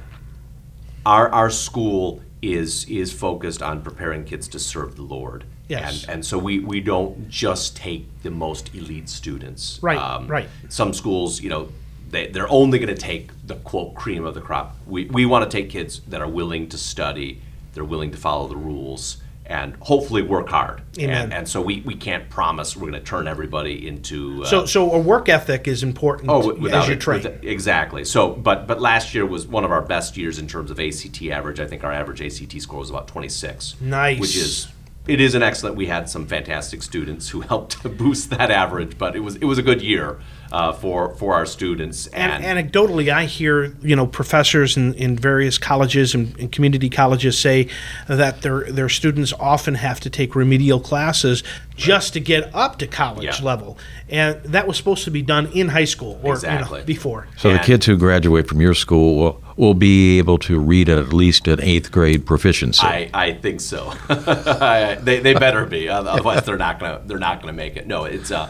our 1.05 1.27
our 1.29 1.49
school 1.49 2.21
is 2.41 2.85
is 2.89 3.11
focused 3.11 3.61
on 3.61 3.81
preparing 3.81 4.23
kids 4.23 4.47
to 4.49 4.59
serve 4.59 4.95
the 4.95 5.01
Lord. 5.03 5.43
Yes. 5.67 6.03
And, 6.03 6.13
and 6.15 6.25
so 6.25 6.37
we, 6.37 6.59
we 6.59 6.79
don't 6.81 7.29
just 7.29 7.75
take 7.77 8.05
the 8.23 8.29
most 8.31 8.73
elite 8.75 9.09
students. 9.09 9.79
Right, 9.81 9.97
Um, 9.97 10.27
right. 10.27 10.49
Some 10.69 10.93
schools, 10.93 11.41
you 11.41 11.49
know, 11.49 11.69
they, 12.09 12.27
they're 12.27 12.49
only 12.51 12.77
going 12.79 12.93
to 12.93 13.01
take 13.01 13.31
the 13.47 13.55
quote 13.55 13.95
cream 13.95 14.25
of 14.25 14.33
the 14.35 14.41
crop. 14.41 14.75
We, 14.85 15.05
we 15.05 15.25
want 15.25 15.49
to 15.49 15.57
take 15.57 15.69
kids 15.69 16.01
that 16.09 16.21
are 16.21 16.27
willing 16.27 16.69
to 16.69 16.77
study, 16.77 17.41
they're 17.73 17.83
willing 17.85 18.11
to 18.11 18.17
follow 18.17 18.47
the 18.47 18.57
rules, 18.57 19.17
and 19.45 19.75
hopefully 19.81 20.21
work 20.21 20.47
hard. 20.49 20.81
Amen. 20.99 21.23
And, 21.23 21.33
and 21.33 21.49
so 21.49 21.61
we, 21.61 21.81
we 21.81 21.95
can't 21.95 22.29
promise 22.29 22.75
we're 22.77 22.89
going 22.91 22.93
to 22.93 22.99
turn 23.09 23.27
everybody 23.27 23.87
into. 23.87 24.43
Uh, 24.43 24.45
So 24.45 24.65
so 24.65 24.91
a 24.93 24.99
work 24.99 25.27
ethic 25.27 25.67
is 25.67 25.81
important 25.83 26.29
Oh, 26.29 26.41
wi- 26.41 26.61
without 26.61 26.83
as 26.83 26.87
you 26.87 26.93
it- 26.93 27.01
train. 27.01 27.23
with- 27.23 27.43
exactly. 27.43 28.05
So, 28.05 28.29
but 28.29 28.67
but 28.67 28.79
last 28.79 29.13
year 29.15 29.25
was 29.25 29.45
one 29.47 29.65
of 29.65 29.71
our 29.71 29.81
best 29.81 30.15
years 30.17 30.39
in 30.39 30.47
terms 30.47 30.71
of 30.71 30.79
ACT 30.79 31.21
average. 31.23 31.59
I 31.59 31.65
think 31.67 31.83
our 31.83 31.91
average 31.91 32.21
ACT 32.21 32.61
score 32.61 32.79
was 32.79 32.89
about 32.89 33.07
26. 33.07 33.75
Nice. 33.81 34.19
Which 34.19 34.35
is 34.37 34.67
it 35.07 35.19
is 35.19 35.35
an 35.35 35.43
excellent. 35.43 35.75
We 35.75 35.87
had 35.87 36.09
some 36.09 36.27
fantastic 36.27 36.81
students 36.81 37.29
who 37.29 37.41
helped 37.51 37.81
to 37.81 37.89
boost 37.89 38.29
that 38.31 38.49
average, 38.51 38.97
but 38.97 39.15
it 39.15 39.19
was 39.19 39.35
it 39.37 39.45
was 39.45 39.57
a 39.57 39.61
good 39.63 39.81
year 39.81 40.19
uh, 40.51 40.71
for 40.71 41.13
for 41.15 41.33
our 41.33 41.45
students. 41.45 42.07
And 42.07 42.43
And, 42.43 42.71
anecdotally, 42.71 43.09
I 43.11 43.25
hear 43.25 43.75
you 43.81 43.95
know 43.95 44.07
professors 44.07 44.77
in, 44.77 44.93
in 44.93 45.17
various 45.17 45.57
colleges 45.57 46.15
and, 46.15 46.37
and 46.39 46.51
community 46.51 46.89
colleges 46.89 47.37
say 47.37 47.67
that 48.07 48.41
their 48.43 48.71
their 48.71 48.89
students 48.89 49.33
often 49.39 49.75
have 49.75 49.99
to 50.01 50.09
take 50.09 50.35
remedial 50.35 50.79
classes 50.79 51.43
just 51.75 52.13
to 52.13 52.19
get 52.19 52.53
up 52.53 52.77
to 52.79 52.87
college 52.87 53.25
Yeah. 53.39 53.45
level, 53.45 53.77
and 54.09 54.41
that 54.43 54.67
was 54.67 54.77
supposed 54.77 55.03
to 55.05 55.11
be 55.11 55.21
done 55.23 55.47
in 55.53 55.69
high 55.69 55.85
school 55.85 56.19
or 56.23 56.37
you 56.37 56.47
know, 56.47 56.83
before. 56.85 57.27
So 57.37 57.51
the 57.51 57.59
kids 57.59 57.85
who 57.87 57.97
graduate 57.97 58.47
from 58.47 58.61
your 58.61 58.75
school 58.75 59.17
will, 59.17 59.41
will 59.55 59.73
be 59.73 60.17
able 60.17 60.37
to 60.39 60.59
read 60.59 60.89
at 60.89 61.13
least 61.13 61.47
an 61.47 61.61
eighth 61.61 61.91
grade 61.91 62.25
proficiency. 62.25 62.85
I, 62.85 63.09
I 63.13 63.33
think 63.33 63.61
so. 63.61 63.93
They, 65.03 65.19
they 65.19 65.33
better 65.33 65.65
be, 65.65 65.89
otherwise 65.89 66.45
they're 66.45 66.57
not 66.57 66.79
gonna 66.79 67.01
they're 67.05 67.19
not 67.19 67.41
gonna 67.41 67.53
make 67.53 67.75
it. 67.75 67.87
No, 67.87 68.05
it's 68.05 68.31
uh, 68.31 68.49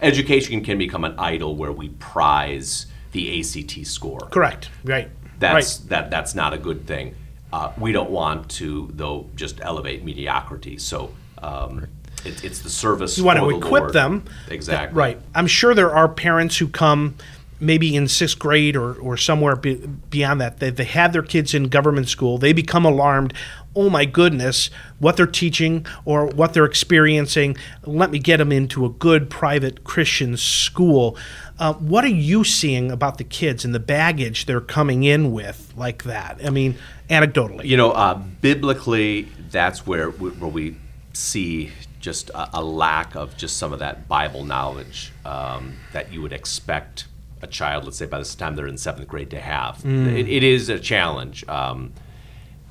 education 0.00 0.62
can 0.62 0.78
become 0.78 1.04
an 1.04 1.14
idol 1.18 1.56
where 1.56 1.72
we 1.72 1.90
prize 1.90 2.86
the 3.12 3.40
ACT 3.40 3.86
score. 3.86 4.20
Correct. 4.30 4.70
Right. 4.84 5.10
That's 5.38 5.80
right. 5.80 5.88
that 5.90 6.10
that's 6.10 6.34
not 6.34 6.52
a 6.54 6.58
good 6.58 6.86
thing. 6.86 7.14
Uh, 7.52 7.72
we 7.78 7.92
don't 7.92 8.10
want 8.10 8.48
to 8.50 8.90
though 8.94 9.28
just 9.34 9.60
elevate 9.60 10.04
mediocrity. 10.04 10.78
So 10.78 11.12
um, 11.42 11.86
it, 12.24 12.44
it's 12.44 12.60
the 12.60 12.70
service. 12.70 13.18
You 13.18 13.24
want 13.24 13.38
for 13.38 13.50
to 13.50 13.58
the 13.58 13.66
equip 13.66 13.82
Lord. 13.82 13.92
them. 13.92 14.24
exactly. 14.48 14.96
Right. 14.96 15.20
I'm 15.34 15.46
sure 15.46 15.74
there 15.74 15.94
are 15.94 16.08
parents 16.08 16.58
who 16.58 16.68
come 16.68 17.16
maybe 17.60 17.94
in 17.94 18.08
sixth 18.08 18.38
grade 18.38 18.76
or, 18.76 18.94
or 18.94 19.16
somewhere 19.16 19.54
be, 19.54 19.74
beyond 19.76 20.40
that. 20.40 20.58
They, 20.58 20.70
they 20.70 20.84
had 20.84 21.12
their 21.12 21.22
kids 21.22 21.54
in 21.54 21.68
government 21.68 22.08
school. 22.08 22.38
They 22.38 22.52
become 22.52 22.84
alarmed. 22.84 23.34
Oh 23.76 23.88
my 23.88 24.04
goodness, 24.04 24.70
what 24.98 25.16
they're 25.16 25.26
teaching 25.26 25.86
or 26.04 26.26
what 26.26 26.54
they're 26.54 26.64
experiencing. 26.64 27.56
Let 27.84 28.10
me 28.10 28.18
get 28.18 28.38
them 28.38 28.50
into 28.50 28.84
a 28.84 28.88
good 28.88 29.30
private 29.30 29.84
Christian 29.84 30.36
school. 30.36 31.16
Uh, 31.58 31.74
what 31.74 32.04
are 32.04 32.08
you 32.08 32.42
seeing 32.42 32.90
about 32.90 33.18
the 33.18 33.24
kids 33.24 33.64
and 33.64 33.74
the 33.74 33.80
baggage 33.80 34.46
they're 34.46 34.60
coming 34.60 35.04
in 35.04 35.30
with 35.30 35.72
like 35.76 36.02
that? 36.04 36.40
I 36.44 36.50
mean, 36.50 36.76
anecdotally. 37.08 37.64
You 37.64 37.76
know, 37.76 37.92
uh, 37.92 38.14
biblically, 38.14 39.28
that's 39.50 39.86
where 39.86 40.10
we, 40.10 40.30
where 40.30 40.50
we 40.50 40.76
see 41.12 41.70
just 42.00 42.30
a, 42.30 42.58
a 42.58 42.64
lack 42.64 43.14
of 43.14 43.36
just 43.36 43.56
some 43.58 43.72
of 43.72 43.78
that 43.78 44.08
Bible 44.08 44.44
knowledge 44.44 45.12
um, 45.24 45.76
that 45.92 46.12
you 46.12 46.22
would 46.22 46.32
expect 46.32 47.04
a 47.42 47.46
child, 47.46 47.84
let's 47.84 47.96
say 47.96 48.06
by 48.06 48.18
this 48.18 48.34
time 48.34 48.56
they're 48.56 48.66
in 48.66 48.78
seventh 48.78 49.08
grade, 49.08 49.30
to 49.30 49.40
have. 49.40 49.84
It, 49.84 50.28
it 50.28 50.42
is 50.42 50.68
a 50.68 50.78
challenge. 50.78 51.46
Um, 51.48 51.92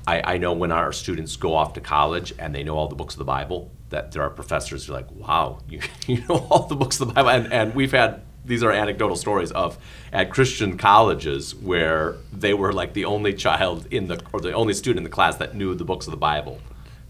I, 0.06 0.34
I 0.34 0.38
know 0.38 0.52
when 0.52 0.72
our 0.72 0.92
students 0.92 1.36
go 1.36 1.54
off 1.54 1.74
to 1.74 1.80
college 1.80 2.32
and 2.38 2.54
they 2.54 2.62
know 2.62 2.76
all 2.76 2.88
the 2.88 2.94
books 2.94 3.14
of 3.14 3.18
the 3.18 3.24
Bible, 3.24 3.70
that 3.90 4.12
there 4.12 4.22
are 4.22 4.30
professors 4.30 4.86
who 4.86 4.92
are 4.92 4.96
like, 4.96 5.10
wow, 5.12 5.60
you, 5.68 5.80
you 6.06 6.24
know 6.28 6.46
all 6.50 6.66
the 6.66 6.76
books 6.76 7.00
of 7.00 7.08
the 7.08 7.14
Bible. 7.14 7.30
And, 7.30 7.52
and 7.52 7.74
we've 7.74 7.92
had, 7.92 8.22
these 8.44 8.62
are 8.62 8.72
anecdotal 8.72 9.16
stories 9.16 9.52
of 9.52 9.78
at 10.12 10.30
Christian 10.30 10.78
colleges 10.78 11.54
where 11.54 12.16
they 12.32 12.54
were 12.54 12.72
like 12.72 12.94
the 12.94 13.04
only 13.04 13.34
child 13.34 13.86
in 13.90 14.06
the, 14.06 14.20
or 14.32 14.40
the 14.40 14.52
only 14.52 14.74
student 14.74 14.98
in 14.98 15.04
the 15.04 15.10
class 15.10 15.36
that 15.36 15.54
knew 15.54 15.74
the 15.74 15.84
books 15.84 16.06
of 16.06 16.10
the 16.10 16.16
Bible 16.16 16.58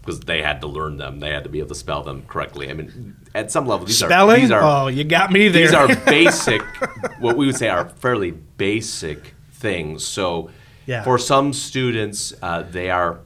because 0.01 0.19
they 0.21 0.41
had 0.41 0.61
to 0.61 0.67
learn 0.67 0.97
them. 0.97 1.19
They 1.19 1.29
had 1.29 1.43
to 1.43 1.49
be 1.49 1.59
able 1.59 1.69
to 1.69 1.75
spell 1.75 2.03
them 2.03 2.23
correctly. 2.27 2.69
I 2.69 2.73
mean, 2.73 3.15
at 3.33 3.51
some 3.51 3.65
level, 3.67 3.85
these 3.85 3.97
Spelling? 3.97 4.37
are, 4.37 4.39
these 4.41 4.51
are, 4.51 4.61
oh, 4.63 4.87
you 4.87 5.03
got 5.03 5.31
me 5.31 5.47
there. 5.47 5.61
these 5.67 5.73
are 5.73 5.87
basic, 6.05 6.61
what 7.19 7.37
we 7.37 7.45
would 7.45 7.55
say 7.55 7.69
are 7.69 7.87
fairly 7.89 8.31
basic 8.31 9.33
things. 9.53 10.03
So 10.05 10.49
Yeah. 10.85 11.03
for 11.03 11.17
some 11.17 11.53
students, 11.53 12.33
uh, 12.41 12.63
they 12.63 12.89
are 12.89 13.19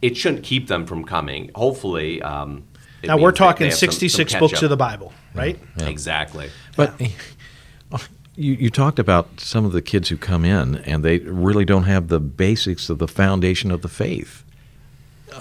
it 0.00 0.16
shouldn't 0.16 0.44
keep 0.44 0.68
them 0.68 0.86
from 0.86 1.04
coming. 1.04 1.50
Hopefully, 1.56 2.22
um, 2.22 2.62
it 3.02 3.08
Now 3.08 3.16
we're 3.16 3.28
means 3.30 3.38
they- 3.38 3.44
they 3.44 3.48
talking 3.48 3.66
have 3.66 3.74
some- 3.74 3.86
some 3.88 3.92
66 3.92 4.34
books 4.36 4.54
up. 4.58 4.62
of 4.62 4.70
the 4.70 4.76
Bible, 4.76 5.12
right? 5.34 5.58
Exactly. 5.80 6.50
But 6.76 7.00
you, 8.36 8.52
you 8.54 8.70
talked 8.70 8.98
about 9.00 9.40
some 9.40 9.64
of 9.64 9.72
the 9.72 9.82
kids 9.82 10.08
who 10.08 10.16
come 10.16 10.44
in 10.44 10.76
and 10.76 11.04
they 11.04 11.18
really 11.18 11.64
don't 11.64 11.82
have 11.84 12.06
the 12.08 12.20
basics 12.20 12.88
of 12.88 12.98
the 12.98 13.08
foundation 13.08 13.70
of 13.72 13.82
the 13.82 13.88
faith. 13.88 14.44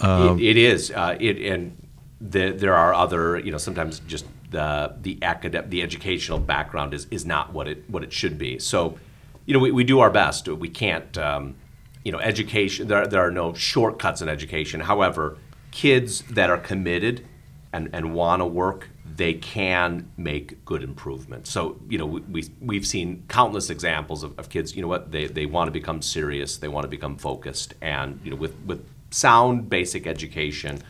it, 0.01 0.41
it 0.41 0.57
is. 0.57 0.91
Uh, 0.91 1.15
it 1.19 1.37
and 1.37 1.86
the, 2.19 2.51
there 2.51 2.75
are 2.75 2.93
other. 2.93 3.39
You 3.39 3.51
know, 3.51 3.57
sometimes 3.57 3.99
just 4.07 4.25
the 4.51 4.95
the 5.01 5.17
academic, 5.21 5.69
the 5.69 5.81
educational 5.81 6.39
background 6.39 6.93
is 6.93 7.07
is 7.11 7.25
not 7.25 7.53
what 7.53 7.67
it 7.67 7.89
what 7.89 8.03
it 8.03 8.13
should 8.13 8.37
be. 8.37 8.59
So, 8.59 8.97
you 9.45 9.53
know, 9.53 9.59
we, 9.59 9.71
we 9.71 9.83
do 9.83 9.99
our 9.99 10.11
best. 10.11 10.47
We 10.47 10.69
can't. 10.69 11.17
Um, 11.17 11.55
you 12.03 12.11
know, 12.11 12.19
education. 12.19 12.87
There 12.87 13.07
there 13.07 13.21
are 13.21 13.31
no 13.31 13.53
shortcuts 13.53 14.21
in 14.21 14.29
education. 14.29 14.81
However, 14.81 15.37
kids 15.71 16.21
that 16.31 16.49
are 16.49 16.57
committed 16.57 17.25
and 17.73 17.89
and 17.93 18.13
want 18.13 18.41
to 18.41 18.45
work. 18.45 18.89
They 19.15 19.33
can 19.33 20.11
make 20.15 20.63
good 20.63 20.83
improvements. 20.83 21.49
So, 21.49 21.79
you 21.89 21.97
know, 21.97 22.05
we, 22.05 22.21
we, 22.21 22.43
we've 22.61 22.85
seen 22.85 23.23
countless 23.27 23.71
examples 23.71 24.21
of, 24.21 24.37
of 24.37 24.49
kids, 24.49 24.75
you 24.75 24.81
know 24.83 24.87
what, 24.87 25.11
they, 25.11 25.25
they 25.25 25.47
want 25.47 25.69
to 25.69 25.71
become 25.71 26.03
serious, 26.03 26.57
they 26.57 26.67
want 26.67 26.83
to 26.83 26.87
become 26.87 27.17
focused, 27.17 27.73
and, 27.81 28.19
you 28.23 28.29
know, 28.29 28.37
with, 28.37 28.53
with 28.63 28.87
sound 29.09 29.71
basic 29.71 30.05
education, 30.05 30.83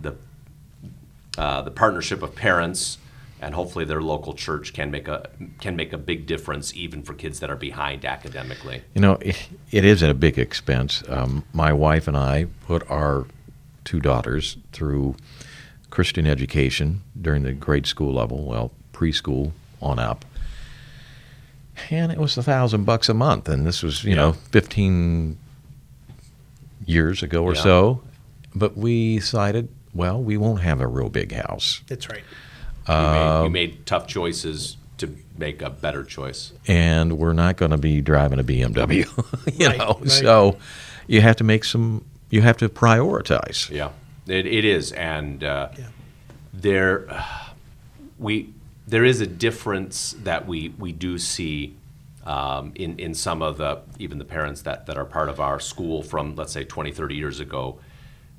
the 0.00 0.16
uh, 1.38 1.62
the 1.62 1.70
partnership 1.70 2.22
of 2.22 2.34
parents 2.34 2.98
and 3.42 3.54
hopefully 3.54 3.84
their 3.86 4.02
local 4.02 4.34
church 4.34 4.74
can 4.74 4.90
make 4.90 5.08
a 5.08 5.28
can 5.60 5.74
make 5.74 5.92
a 5.94 5.98
big 5.98 6.26
difference 6.26 6.74
even 6.74 7.02
for 7.02 7.14
kids 7.14 7.40
that 7.40 7.48
are 7.50 7.56
behind 7.56 8.04
academically. 8.04 8.82
You 8.94 9.00
know, 9.00 9.12
it, 9.22 9.48
it 9.70 9.84
is 9.84 10.02
at 10.02 10.10
a 10.10 10.14
big 10.14 10.38
expense. 10.38 11.02
Um, 11.08 11.44
my 11.54 11.72
wife 11.72 12.06
and 12.06 12.16
I 12.16 12.46
put 12.66 12.88
our 12.90 13.26
two 13.84 13.98
daughters 14.00 14.58
through 14.72 15.16
Christian 15.88 16.26
education 16.26 17.00
during 17.20 17.42
the 17.42 17.52
grade 17.52 17.86
school 17.86 18.12
level, 18.12 18.44
well, 18.44 18.72
preschool 18.92 19.52
on 19.80 19.98
up. 19.98 20.24
And 21.88 22.12
it 22.12 22.18
was 22.18 22.36
a 22.36 22.42
thousand 22.42 22.84
bucks 22.84 23.08
a 23.08 23.14
month, 23.14 23.48
and 23.48 23.66
this 23.66 23.82
was, 23.82 24.04
you 24.04 24.10
Yeah. 24.10 24.16
know, 24.16 24.32
fifteen 24.32 25.38
years 26.84 27.22
ago 27.22 27.42
or 27.42 27.54
Yeah. 27.54 27.62
so. 27.62 28.02
But 28.54 28.76
we 28.76 29.16
decided, 29.18 29.68
well, 29.94 30.22
we 30.22 30.36
won't 30.36 30.60
have 30.62 30.80
a 30.80 30.86
real 30.86 31.08
big 31.08 31.32
house. 31.32 31.82
That's 31.88 32.08
right. 32.08 32.22
We 32.88 32.94
made, 32.94 33.40
we 33.40 33.46
Um, 33.46 33.52
made 33.52 33.86
tough 33.86 34.06
choices 34.06 34.76
to 34.98 35.14
make 35.38 35.62
a 35.62 35.70
better 35.70 36.04
choice. 36.04 36.52
and 36.66 37.18
we're 37.18 37.32
not 37.32 37.56
going 37.56 37.70
to 37.70 37.78
be 37.78 38.00
driving 38.00 38.38
a 38.38 38.44
BMW. 38.44 39.06
you 39.58 39.66
Right, 39.68 39.78
know, 39.78 39.96
right. 40.00 40.08
so 40.10 40.56
you 41.06 41.20
have 41.20 41.36
to 41.36 41.44
make 41.44 41.64
some. 41.64 42.04
You 42.30 42.42
have 42.42 42.56
to 42.58 42.68
prioritize. 42.68 43.70
Yeah, 43.70 43.90
it, 44.26 44.46
it 44.46 44.64
is, 44.64 44.92
and 44.92 45.42
uh, 45.42 45.68
Yeah. 45.78 45.86
there 46.52 47.06
we 48.18 48.52
there 48.86 49.04
is 49.04 49.20
a 49.20 49.26
difference 49.26 50.14
that 50.24 50.46
we 50.46 50.68
we 50.78 50.92
do 50.92 51.18
see 51.18 51.74
um, 52.26 52.72
in 52.74 52.98
in 52.98 53.14
some 53.14 53.40
of 53.42 53.56
the 53.58 53.78
even 53.98 54.18
the 54.18 54.24
parents 54.24 54.62
that 54.62 54.86
that 54.86 54.96
are 54.96 55.04
part 55.04 55.28
of 55.28 55.40
our 55.40 55.58
school 55.60 56.02
from 56.02 56.34
let's 56.36 56.52
say 56.52 56.64
20 56.64 56.92
30 56.92 57.14
years 57.14 57.40
ago 57.40 57.78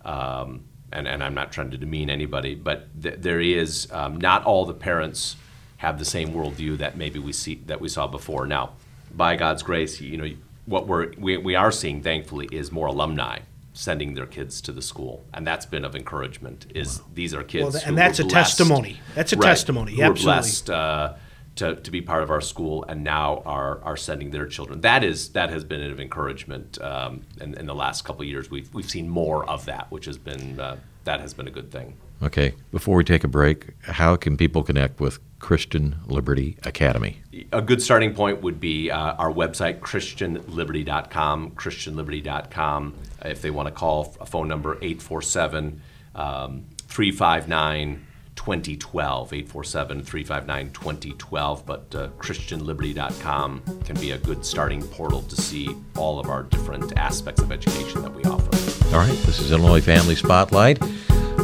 um, 0.05 0.63
and 0.91 1.07
and 1.07 1.24
I'm 1.24 1.33
not 1.33 1.51
trying 1.51 1.71
to 1.71 1.77
demean 1.77 2.10
anybody 2.10 2.55
but 2.55 2.88
th- 3.01 3.15
there 3.19 3.39
is 3.39 3.88
um, 3.91 4.19
not 4.19 4.43
all 4.45 4.65
the 4.65 4.74
parents 4.74 5.36
have 5.77 5.98
the 6.00 6.05
same 6.05 6.29
worldview 6.29 6.77
that 6.77 6.95
maybe 6.98 7.19
we 7.19 7.33
see 7.33 7.55
that 7.65 7.81
we 7.81 7.89
saw 7.89 8.07
before. 8.07 8.45
Now 8.45 8.71
by 9.13 9.36
God's 9.36 9.63
grace 9.63 10.00
you 10.01 10.17
know 10.17 10.29
what 10.65 10.88
we're 10.88 11.12
we, 11.17 11.38
we 11.38 11.55
are 11.55 11.71
seeing 11.71 12.01
thankfully 12.01 12.48
is 12.51 12.71
more 12.71 12.88
alumni 12.88 13.39
sending 13.74 14.13
their 14.15 14.25
kids 14.25 14.62
to 14.62 14.71
the 14.71 14.81
school 14.81 15.24
and 15.33 15.48
that's 15.48 15.65
been 15.65 15.83
of 15.86 15.95
encouragement 15.95 16.65
is 16.75 17.01
these 17.13 17.33
are 17.33 17.43
kids 17.43 17.74
Well, 17.74 17.83
and 17.86 17.98
that's 17.98 18.19
a 18.19 18.24
blessed- 18.24 18.57
testimony. 18.57 19.00
That's 19.15 19.31
a 19.33 19.38
Right, 19.38 19.48
testimony, 19.48 19.91
absolutely. 19.93 20.24
blessed 20.24 20.69
uh, 20.69 21.13
to, 21.55 21.75
to 21.75 21.91
be 21.91 22.01
part 22.01 22.24
of 22.24 22.31
our 22.31 22.41
school 22.41 22.84
and 22.88 23.03
now 23.03 23.41
are, 23.46 23.84
are 23.84 23.98
sending 23.98 24.31
their 24.31 24.46
children. 24.46 24.81
That 24.81 25.03
is 25.03 25.29
that 25.29 25.50
has 25.50 25.63
been 25.63 25.81
an 25.81 26.00
encouragement. 26.00 26.81
Um, 26.81 27.24
in, 27.39 27.53
in 27.55 27.65
the 27.65 27.75
last 27.75 28.03
couple 28.03 28.22
of 28.22 28.27
years, 28.27 28.50
we've 28.50 28.74
we've 28.74 28.89
seen 28.89 29.10
more 29.10 29.48
of 29.50 29.65
that, 29.65 29.91
which 29.91 30.05
has 30.05 30.17
been 30.17 30.60
uh, 30.60 30.77
that 31.03 31.20
has 31.20 31.34
been 31.34 31.48
a 31.48 31.51
good 31.51 31.72
thing. 31.72 31.98
Okay. 32.24 32.53
Before 32.72 32.96
we 32.96 33.03
take 33.03 33.24
a 33.24 33.27
break, 33.27 33.74
how 33.81 34.15
can 34.15 34.38
people 34.38 34.62
connect 34.62 35.00
with 35.00 35.20
Christian 35.39 35.96
Liberty 36.05 36.55
Academy? 36.63 37.17
A 37.51 37.63
good 37.63 37.81
starting 37.81 38.13
point 38.13 38.43
would 38.43 38.60
be 38.60 38.91
uh, 38.91 39.13
our 39.13 39.31
website, 39.31 39.79
ChristianLiberty.com, 39.79 41.51
ChristianLiberty.com. 41.51 42.93
If 43.25 43.41
they 43.41 43.50
want 43.50 43.70
to 43.70 43.74
call, 43.74 44.15
a 44.20 44.27
phone 44.27 44.48
number 44.48 44.75
847 44.75 45.81
um, 46.13 46.65
359 46.88 48.05
2012, 48.35 49.33
847 49.33 50.03
359 50.03 50.71
2012. 50.71 51.65
But 51.65 51.95
uh, 51.95 52.07
ChristianLiberty.com 52.19 53.61
can 53.85 53.95
be 54.00 54.11
a 54.11 54.17
good 54.17 54.45
starting 54.45 54.81
portal 54.81 55.21
to 55.23 55.35
see 55.35 55.75
all 55.95 56.19
of 56.19 56.29
our 56.29 56.43
different 56.43 56.97
aspects 56.97 57.41
of 57.41 57.51
education 57.51 58.01
that 58.01 58.13
we 58.13 58.23
offer. 58.23 58.95
All 58.95 59.00
right. 59.01 59.17
This 59.25 59.39
is 59.39 59.51
Illinois 59.51 59.81
Family 59.81 60.15
Spotlight. 60.15 60.81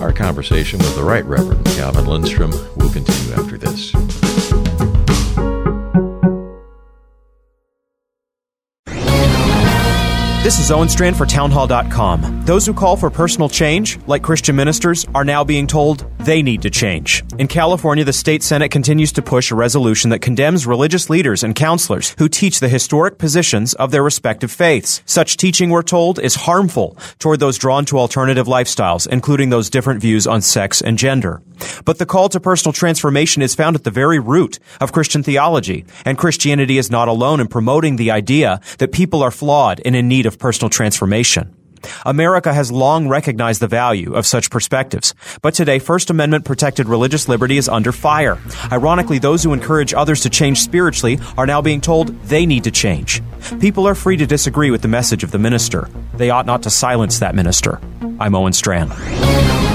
Our 0.01 0.13
conversation 0.13 0.79
with 0.79 0.95
the 0.95 1.03
Right 1.03 1.25
Reverend 1.25 1.65
Calvin 1.65 2.05
Lindstrom 2.05 2.51
will 2.75 2.91
continue 2.91 3.33
after 3.33 3.57
this. 3.57 3.93
This 10.47 10.59
is 10.59 10.71
Owen 10.71 10.87
Strand 10.87 11.17
for 11.17 11.25
Townhall.com. 11.25 12.45
Those 12.45 12.65
who 12.65 12.73
call 12.73 12.95
for 12.95 13.09
personal 13.09 13.49
change, 13.49 13.99
like 14.07 14.23
Christian 14.23 14.55
ministers, 14.55 15.05
are 15.13 15.25
now 15.25 15.43
being 15.43 15.67
told 15.67 16.05
they 16.19 16.41
need 16.41 16.61
to 16.61 16.69
change. 16.69 17.21
In 17.37 17.49
California, 17.49 18.05
the 18.05 18.13
state 18.13 18.43
Senate 18.43 18.69
continues 18.69 19.11
to 19.11 19.21
push 19.21 19.51
a 19.51 19.55
resolution 19.55 20.09
that 20.11 20.21
condemns 20.21 20.65
religious 20.65 21.09
leaders 21.09 21.43
and 21.43 21.53
counselors 21.53 22.15
who 22.17 22.29
teach 22.29 22.61
the 22.61 22.69
historic 22.69 23.17
positions 23.17 23.73
of 23.73 23.91
their 23.91 24.03
respective 24.03 24.49
faiths. 24.49 25.01
Such 25.05 25.35
teaching, 25.35 25.69
we're 25.69 25.83
told, 25.83 26.17
is 26.17 26.35
harmful 26.35 26.97
toward 27.19 27.41
those 27.41 27.57
drawn 27.57 27.83
to 27.83 27.99
alternative 27.99 28.47
lifestyles, 28.47 29.05
including 29.05 29.49
those 29.49 29.69
different 29.69 29.99
views 29.99 30.25
on 30.25 30.41
sex 30.41 30.81
and 30.81 30.97
gender. 30.97 31.41
But 31.85 31.97
the 31.97 32.05
call 32.05 32.29
to 32.29 32.39
personal 32.39 32.73
transformation 32.73 33.41
is 33.41 33.55
found 33.55 33.75
at 33.75 33.83
the 33.83 33.91
very 33.91 34.19
root 34.19 34.59
of 34.79 34.91
Christian 34.91 35.23
theology, 35.23 35.85
and 36.05 36.17
Christianity 36.17 36.77
is 36.77 36.91
not 36.91 37.07
alone 37.07 37.39
in 37.39 37.47
promoting 37.47 37.95
the 37.95 38.11
idea 38.11 38.61
that 38.77 38.91
people 38.91 39.23
are 39.23 39.31
flawed 39.31 39.81
and 39.83 39.95
in 39.95 40.07
need 40.07 40.25
of 40.25 40.36
personal 40.39 40.69
transformation. 40.69 41.53
America 42.05 42.53
has 42.53 42.71
long 42.71 43.07
recognized 43.07 43.61
the 43.61 43.67
value 43.67 44.13
of 44.13 44.25
such 44.25 44.49
perspectives, 44.49 45.13
but 45.41 45.53
today 45.53 45.79
First 45.79 46.09
Amendment 46.09 46.45
protected 46.45 46.87
religious 46.87 47.27
liberty 47.27 47.57
is 47.57 47.69
under 47.69 47.91
fire. 47.91 48.39
Ironically, 48.71 49.19
those 49.19 49.43
who 49.43 49.53
encourage 49.53 49.93
others 49.93 50.21
to 50.21 50.29
change 50.29 50.59
spiritually 50.59 51.19
are 51.37 51.45
now 51.45 51.61
being 51.61 51.81
told 51.81 52.07
they 52.23 52.45
need 52.45 52.63
to 52.63 52.71
change. 52.71 53.21
People 53.59 53.87
are 53.87 53.95
free 53.95 54.17
to 54.17 54.25
disagree 54.25 54.71
with 54.71 54.81
the 54.81 54.87
message 54.87 55.23
of 55.23 55.31
the 55.31 55.39
minister. 55.39 55.89
They 56.15 56.29
ought 56.29 56.45
not 56.45 56.63
to 56.63 56.69
silence 56.69 57.19
that 57.19 57.35
minister. 57.35 57.79
I'm 58.19 58.35
Owen 58.35 58.53
Strand. 58.53 59.66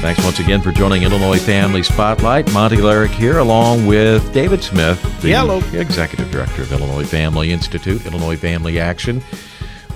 Thanks 0.00 0.24
once 0.24 0.40
again 0.40 0.62
for 0.62 0.72
joining 0.72 1.02
Illinois 1.02 1.38
Family 1.38 1.82
Spotlight. 1.82 2.50
Monty 2.54 2.78
Larrick 2.78 3.10
here, 3.10 3.36
along 3.36 3.86
with 3.86 4.32
David 4.32 4.62
Smith, 4.62 4.98
the 5.20 5.32
Hello. 5.32 5.58
Executive 5.78 6.30
Director 6.30 6.62
of 6.62 6.72
Illinois 6.72 7.04
Family 7.04 7.52
Institute, 7.52 8.06
Illinois 8.06 8.36
Family 8.36 8.80
Action. 8.80 9.22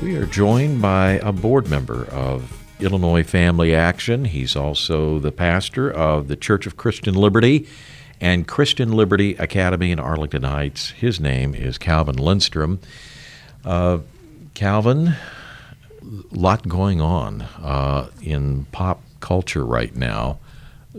We 0.03 0.17
are 0.17 0.27
joined 0.27 0.83
by 0.83 1.13
a 1.23 1.33
board 1.33 1.71
member 1.71 2.05
of 2.11 2.53
Illinois 2.81 3.23
Family 3.23 3.75
Action. 3.75 4.27
He's 4.27 4.55
also 4.55 5.19
the 5.19 5.33
pastor 5.33 5.91
of 5.91 6.29
the 6.29 6.37
Church 6.37 6.67
of 6.67 6.77
Christian 6.77 7.15
Liberty 7.15 7.67
and 8.21 8.47
Christian 8.47 8.93
Liberty 8.93 9.37
Academy 9.37 9.91
in 9.91 9.99
Arlington 9.99 10.43
Heights. 10.43 10.91
His 10.91 11.19
name 11.19 11.55
is 11.55 11.79
Calvin 11.79 12.17
Lindstrom. 12.17 12.79
Uh, 13.65 14.01
Calvin, 14.53 15.15
lot 16.31 16.69
going 16.69 17.01
on 17.01 17.41
uh, 17.41 18.11
in 18.21 18.67
pop 18.67 19.01
culture 19.25 19.65
right 19.65 19.97
now. 19.97 20.39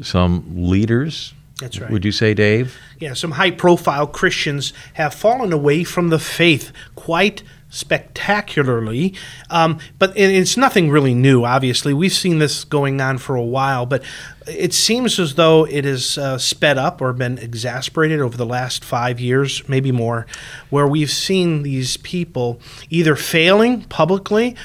Some 0.01 0.44
leaders. 0.55 1.34
That's 1.62 1.79
right. 1.79 1.89
Would 1.89 2.03
you 2.03 2.12
say, 2.12 2.34
Dave? 2.34 2.75
Yeah, 3.00 3.13
some 3.13 3.32
high 3.32 3.51
profile 3.51 4.08
Christians 4.08 4.74
have 4.96 5.13
fallen 5.13 5.53
away 5.53 5.86
from 5.86 6.10
the 6.10 6.20
faith 6.20 6.74
quite 6.96 7.44
spectacularly. 7.70 9.13
Um, 9.50 9.79
but 10.00 10.17
it's 10.17 10.58
nothing 10.58 10.89
really 10.89 11.13
new, 11.13 11.44
obviously. 11.44 11.94
We've 11.94 12.13
seen 12.13 12.39
this 12.39 12.63
going 12.63 13.00
on 13.01 13.17
for 13.17 13.36
a 13.36 13.44
while, 13.44 13.86
but 13.86 14.03
it 14.48 14.74
seems 14.74 15.20
as 15.20 15.36
though 15.36 15.65
it 15.65 15.86
has 15.86 16.17
uh, 16.17 16.38
sped 16.38 16.77
up 16.77 17.01
or 17.01 17.13
been 17.13 17.38
exasperated 17.38 18.22
over 18.22 18.38
the 18.38 18.46
last 18.46 18.84
five 18.84 19.20
years, 19.20 19.67
maybe 19.67 19.91
more, 19.91 20.25
where 20.70 20.88
we've 20.88 21.12
seen 21.12 21.63
these 21.63 21.98
people 21.98 22.60
either 22.89 23.15
failing 23.15 23.84
publicly 23.84 24.55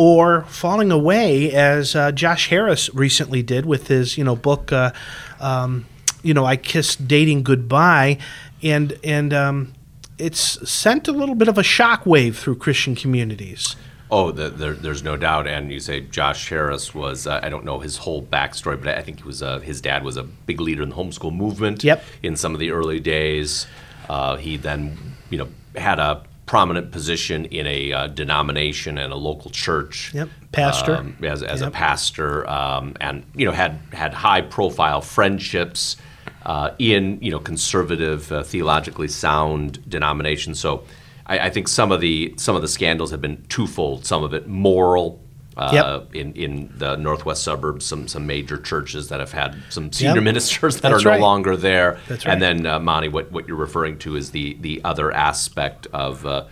or 0.00 0.42
falling 0.48 0.90
away, 0.90 1.52
as 1.52 1.94
uh, 1.94 2.10
Josh 2.10 2.48
Harris 2.48 2.88
recently 2.94 3.42
did 3.42 3.66
with 3.66 3.88
his, 3.88 4.16
you 4.16 4.24
know, 4.24 4.34
book. 4.34 4.72
Uh, 4.72 4.92
um, 5.40 5.84
you 6.22 6.32
know, 6.32 6.46
I 6.46 6.56
kissed 6.56 7.06
dating 7.06 7.42
goodbye, 7.42 8.16
and 8.62 8.98
and 9.04 9.34
um, 9.34 9.72
it's 10.16 10.66
sent 10.70 11.06
a 11.06 11.12
little 11.12 11.34
bit 11.34 11.48
of 11.48 11.58
a 11.58 11.62
shockwave 11.62 12.36
through 12.36 12.56
Christian 12.56 12.94
communities. 12.94 13.76
Oh, 14.10 14.32
the, 14.32 14.48
there, 14.48 14.72
there's 14.72 15.02
no 15.02 15.16
doubt. 15.18 15.46
And 15.46 15.70
you 15.70 15.80
say 15.80 16.00
Josh 16.00 16.48
Harris 16.48 16.94
was, 16.94 17.26
uh, 17.26 17.38
I 17.42 17.48
don't 17.50 17.64
know 17.66 17.78
his 17.78 17.98
whole 17.98 18.22
backstory, 18.22 18.82
but 18.82 18.96
I 18.96 19.02
think 19.02 19.18
he 19.18 19.24
was 19.24 19.42
uh, 19.42 19.58
his 19.60 19.82
dad 19.82 20.02
was 20.02 20.16
a 20.16 20.22
big 20.22 20.60
leader 20.62 20.82
in 20.82 20.88
the 20.88 20.96
homeschool 20.96 21.34
movement 21.36 21.84
Yep. 21.84 22.02
in 22.22 22.36
some 22.36 22.54
of 22.54 22.58
the 22.60 22.70
early 22.70 23.00
days. 23.00 23.66
Uh, 24.08 24.36
he 24.36 24.56
then, 24.56 24.96
you 25.28 25.36
know, 25.36 25.48
had 25.76 25.98
a 25.98 26.22
prominent 26.50 26.90
position 26.90 27.44
in 27.44 27.64
a 27.64 27.92
uh, 27.92 28.06
denomination 28.08 28.98
and 28.98 29.12
a 29.12 29.16
local 29.16 29.52
church. 29.52 30.12
Yep. 30.12 30.28
Pastor. 30.50 30.96
um, 30.96 31.16
as, 31.22 31.44
as 31.44 31.62
a 31.62 31.70
pastor, 31.70 32.44
um, 32.50 32.96
and 33.00 33.24
you 33.36 33.46
know 33.46 33.52
had 33.52 33.78
had 33.92 34.12
high 34.12 34.40
profile 34.40 35.00
friendships 35.00 35.96
uh, 36.44 36.72
in 36.80 37.20
you 37.22 37.30
know 37.30 37.38
conservative, 37.38 38.32
uh, 38.32 38.42
theologically 38.42 39.06
sound 39.06 39.88
denominations. 39.88 40.58
So 40.58 40.82
I, 41.26 41.38
I 41.38 41.50
think 41.50 41.68
some 41.68 41.92
of 41.92 42.00
the 42.00 42.34
some 42.36 42.56
of 42.56 42.62
the 42.62 42.68
scandals 42.68 43.12
have 43.12 43.20
been 43.20 43.44
twofold. 43.48 44.04
Some 44.04 44.24
of 44.24 44.34
it 44.34 44.48
moral. 44.48 45.20
Uh, 45.56 45.70
Yep. 45.72 46.14
in, 46.14 46.32
in 46.34 46.72
the 46.78 46.96
northwest 46.96 47.42
suburbs, 47.42 47.84
some 47.84 48.06
some 48.08 48.26
major 48.26 48.56
churches 48.56 49.08
that 49.08 49.18
have 49.20 49.32
had 49.32 49.56
some 49.68 49.90
senior 49.92 50.14
Yep. 50.14 50.22
ministers 50.22 50.76
that 50.80 50.90
That's 50.90 51.04
are 51.04 51.14
no 51.14 51.18
longer 51.18 51.56
there. 51.56 51.98
That's 52.08 52.24
right. 52.24 52.32
And 52.32 52.40
then 52.40 52.66
uh, 52.66 52.78
Monty, 52.78 53.08
what, 53.08 53.32
what 53.32 53.48
you're 53.48 53.56
referring 53.56 53.98
to 53.98 54.16
is 54.16 54.30
the 54.30 54.56
the 54.60 54.80
other 54.84 55.12
aspect 55.12 55.86
of 55.92 56.24
uh, 56.24 56.44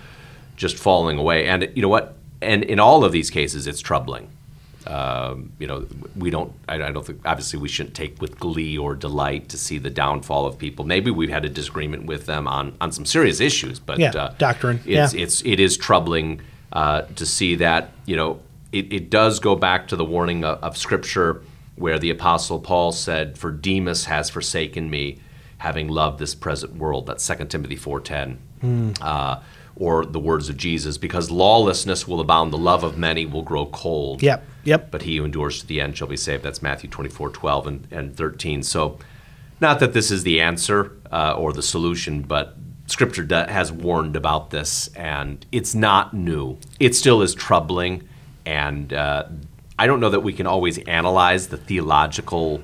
just 0.56 0.76
falling 0.76 1.16
away. 1.16 1.46
And 1.48 1.70
you 1.74 1.82
know 1.82 1.88
what? 1.88 2.16
And 2.42 2.64
in 2.64 2.80
all 2.80 3.04
of 3.04 3.12
these 3.12 3.30
cases, 3.30 3.66
it's 3.68 3.80
troubling. 3.80 4.28
Um, 4.86 5.52
you 5.58 5.66
know, 5.66 5.86
we 6.16 6.30
don't. 6.30 6.52
I, 6.68 6.74
I 6.74 6.92
don't 6.92 7.04
think. 7.06 7.20
Obviously, 7.24 7.58
we 7.58 7.68
shouldn't 7.68 7.94
take 7.94 8.20
with 8.20 8.38
glee 8.38 8.78
or 8.78 8.94
delight 8.94 9.48
to 9.50 9.58
see 9.58 9.78
the 9.78 9.90
downfall 9.90 10.46
of 10.46 10.58
people. 10.58 10.84
Maybe 10.84 11.10
we've 11.10 11.30
had 11.30 11.44
a 11.44 11.48
disagreement 11.48 12.06
with 12.06 12.26
them 12.26 12.48
on 12.48 12.74
on 12.80 12.90
some 12.92 13.04
serious 13.04 13.40
issues, 13.40 13.78
but 13.80 13.98
Yeah, 13.98 14.10
uh, 14.10 14.34
doctrine, 14.38 14.80
It's 14.86 15.14
yeah. 15.14 15.22
it's 15.22 15.42
it 15.44 15.60
is 15.60 15.76
troubling 15.76 16.40
uh, 16.72 17.02
to 17.16 17.26
see 17.26 17.54
that. 17.56 17.92
You 18.06 18.16
know, 18.16 18.40
it, 18.72 18.92
it 18.92 19.10
does 19.10 19.40
go 19.40 19.56
back 19.56 19.88
to 19.88 19.96
the 19.96 20.04
warning 20.04 20.44
of, 20.44 20.62
of 20.62 20.76
Scripture 20.76 21.42
where 21.76 21.98
the 21.98 22.10
Apostle 22.10 22.60
Paul 22.60 22.92
said, 22.92 23.38
"For 23.38 23.50
Demas 23.50 24.06
has 24.06 24.30
forsaken 24.30 24.90
me, 24.90 25.18
having 25.58 25.88
loved 25.88 26.18
this 26.18 26.34
present 26.34 26.76
world." 26.76 27.06
That's 27.06 27.26
2 27.26 27.46
Timothy 27.46 27.76
four 27.76 28.00
ten. 28.00 28.38
Hmm. 28.60 28.92
Uh, 29.00 29.40
or 29.78 30.04
the 30.04 30.18
words 30.18 30.48
of 30.48 30.56
Jesus, 30.56 30.98
because 30.98 31.30
lawlessness 31.30 32.06
will 32.08 32.20
abound, 32.20 32.52
the 32.52 32.58
love 32.58 32.82
of 32.82 32.98
many 32.98 33.24
will 33.24 33.42
grow 33.42 33.66
cold. 33.66 34.22
Yep. 34.22 34.44
Yep. 34.64 34.90
But 34.90 35.02
he 35.02 35.16
who 35.16 35.24
endures 35.24 35.60
to 35.60 35.66
the 35.66 35.80
end 35.80 35.96
shall 35.96 36.08
be 36.08 36.16
saved. 36.16 36.42
That's 36.42 36.60
Matthew 36.60 36.90
24, 36.90 37.30
12 37.30 37.66
and, 37.66 37.88
and 37.90 38.16
13. 38.16 38.62
So, 38.64 38.98
not 39.60 39.78
that 39.80 39.92
this 39.92 40.10
is 40.10 40.24
the 40.24 40.40
answer 40.40 40.92
uh, 41.12 41.34
or 41.36 41.52
the 41.52 41.62
solution, 41.62 42.22
but 42.22 42.56
Scripture 42.86 43.26
has 43.48 43.70
warned 43.70 44.16
about 44.16 44.50
this, 44.50 44.88
and 44.88 45.44
it's 45.52 45.74
not 45.74 46.14
new. 46.14 46.58
It 46.80 46.94
still 46.94 47.22
is 47.22 47.34
troubling, 47.34 48.07
and 48.48 48.94
uh, 48.94 49.24
I 49.78 49.86
don't 49.86 50.00
know 50.00 50.08
that 50.08 50.20
we 50.20 50.32
can 50.32 50.46
always 50.46 50.78
analyze 50.78 51.48
the 51.48 51.58
theological 51.58 52.62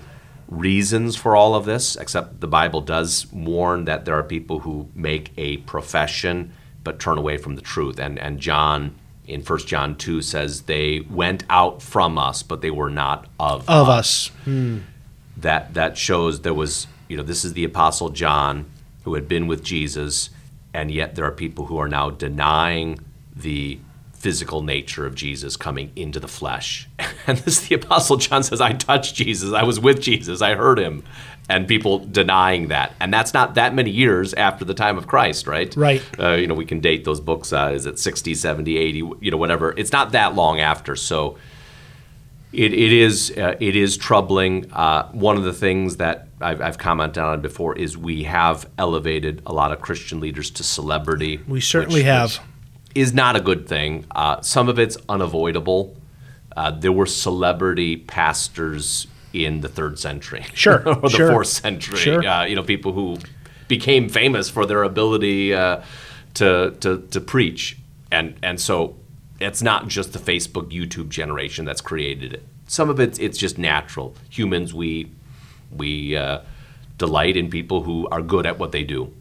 reasons 0.49 1.15
for 1.15 1.37
all 1.37 1.55
of 1.55 1.67
this, 1.67 1.95
except 1.97 2.41
the 2.41 2.47
Bible 2.47 2.81
does 2.81 3.31
warn 3.31 3.85
that 3.85 4.07
there 4.07 4.15
are 4.19 4.23
people 4.23 4.61
who 4.61 4.89
make 4.95 5.31
a 5.37 5.59
profession 5.59 6.55
but 6.83 6.99
turn 6.99 7.19
away 7.19 7.37
from 7.37 7.55
the 7.55 7.61
truth. 7.61 8.01
And, 8.01 8.19
and 8.19 8.41
John 8.41 8.95
in 9.27 9.43
1 9.43 9.59
John 9.61 9.95
2 9.97 10.23
says, 10.23 10.63
They 10.63 11.01
went 11.01 11.45
out 11.51 11.83
from 11.83 12.17
us, 12.17 12.43
but 12.43 12.63
they 12.63 12.71
were 12.71 12.91
not 12.91 13.27
of, 13.39 13.69
Of 13.69 13.91
us. 13.91 14.31
That, 15.37 15.75
that 15.75 15.99
shows 15.99 16.41
there 16.41 16.55
was, 16.55 16.87
you 17.09 17.19
know, 17.19 17.23
this 17.23 17.45
is 17.45 17.53
the 17.53 17.65
Apostle 17.65 18.09
John 18.09 18.65
who 19.03 19.15
had 19.15 19.29
been 19.29 19.47
with 19.47 19.63
Jesus, 19.63 20.31
and 20.73 20.91
yet 20.91 21.15
there 21.15 21.27
are 21.27 21.33
people 21.33 21.67
who 21.67 21.77
are 21.77 21.89
now 21.89 22.09
denying 22.09 23.01
the 23.37 23.81
physical 24.25 24.63
nature 24.63 25.05
of 25.05 25.15
Jesus 25.15 25.55
coming 25.55 25.93
into 25.95 26.19
the 26.19 26.29
flesh. 26.29 26.89
And 27.27 27.39
this 27.39 27.69
the 27.69 27.75
apostle 27.75 28.17
John 28.17 28.43
says 28.43 28.61
I 28.61 28.73
touched 28.73 29.15
Jesus, 29.15 29.53
I 29.53 29.65
was 29.65 29.79
with 29.79 30.01
Jesus, 30.01 30.41
I 30.41 30.55
heard 30.55 30.79
him. 30.79 31.05
And 31.47 31.69
people 31.69 31.99
denying 31.99 32.69
that. 32.69 32.95
And 33.01 33.13
that's 33.13 33.35
not 33.35 33.55
that 33.57 33.75
many 33.75 33.91
years 33.91 34.33
after 34.33 34.65
the 34.65 34.73
time 34.73 34.97
of 34.97 35.07
Christ, 35.07 35.47
right? 35.47 35.75
Right. 35.77 36.03
Uh, 36.19 36.33
you 36.33 36.47
know, 36.47 36.55
we 36.55 36.65
can 36.65 36.81
date 36.81 37.05
those 37.05 37.21
books 37.21 37.53
uh, 37.53 37.73
is 37.75 37.85
it 37.85 37.99
60, 37.99 38.35
70, 38.35 38.79
80, 38.79 38.99
you 39.21 39.31
know, 39.31 39.37
whatever. 39.37 39.75
It's 39.77 39.93
not 39.93 40.13
that 40.13 40.35
long 40.35 40.61
after. 40.61 40.97
So 40.97 41.37
it, 42.53 42.73
it 42.73 42.93
is 42.93 43.31
uh, 43.37 43.57
it 43.61 43.77
is 43.77 43.99
troubling. 43.99 44.73
Uh, 44.73 45.11
one 45.13 45.37
of 45.37 45.45
the 45.45 45.53
things 45.53 45.97
that 45.97 46.29
I've, 46.41 46.63
I've 46.63 46.79
commented 46.79 47.23
on 47.23 47.41
before 47.43 47.77
is 47.77 47.97
we 47.99 48.25
have 48.25 48.69
elevated 48.79 49.43
a 49.45 49.53
lot 49.53 49.71
of 49.73 49.81
Christian 49.81 50.21
leaders 50.21 50.51
to 50.53 50.63
celebrity. 50.63 51.41
We 51.47 51.61
certainly 51.61 52.01
which- 52.01 52.07
have. 52.07 52.31
which 52.31 52.41
Is 52.95 53.13
not 53.13 53.35
a 53.37 53.41
good 53.41 53.67
thing. 53.69 54.05
Uh, 54.15 54.41
some 54.41 54.69
of 54.69 54.79
it's 54.79 54.97
unavoidable. 55.09 55.97
Uh, 56.57 56.71
there 56.71 56.93
were 56.93 57.07
celebrity 57.07 57.97
pastors 57.97 59.09
in 59.33 59.61
the 59.63 59.69
third 59.69 59.99
century, 59.99 60.45
Sure, 60.55 60.87
or 60.89 60.95
the 60.95 61.09
sure, 61.09 61.31
fourth 61.33 61.49
century. 61.49 61.99
sure. 61.99 62.25
Uh, 62.25 62.45
you 62.45 62.55
know, 62.55 62.63
people 62.63 62.93
who 62.93 63.19
became 63.67 64.09
famous 64.09 64.49
for 64.49 64.65
their 64.65 64.85
ability 64.85 65.53
uh, 65.53 65.83
to, 66.35 66.71
to 66.81 67.01
to 67.11 67.21
preach, 67.21 67.77
and 68.13 68.37
and 68.45 68.61
so 68.61 68.95
it's 69.41 69.61
not 69.63 69.89
just 69.89 70.13
the 70.13 70.21
Facebook, 70.21 70.71
YouTube 70.71 71.09
generation 71.09 71.65
that's 71.65 71.81
created 71.81 72.33
it. 72.33 72.45
Some 72.69 72.89
of 72.91 73.01
it's 73.01 73.19
it's 73.19 73.37
just 73.37 73.59
natural. 73.59 74.15
Humans, 74.31 74.73
we 74.73 75.11
we 75.73 76.17
uh, 76.17 76.43
delight 76.97 77.37
in 77.37 77.51
people 77.51 77.83
who 77.83 78.07
are 78.13 78.23
good 78.23 78.47
at 78.47 78.59
what 78.61 78.71
they 78.71 78.85
do. 78.85 79.13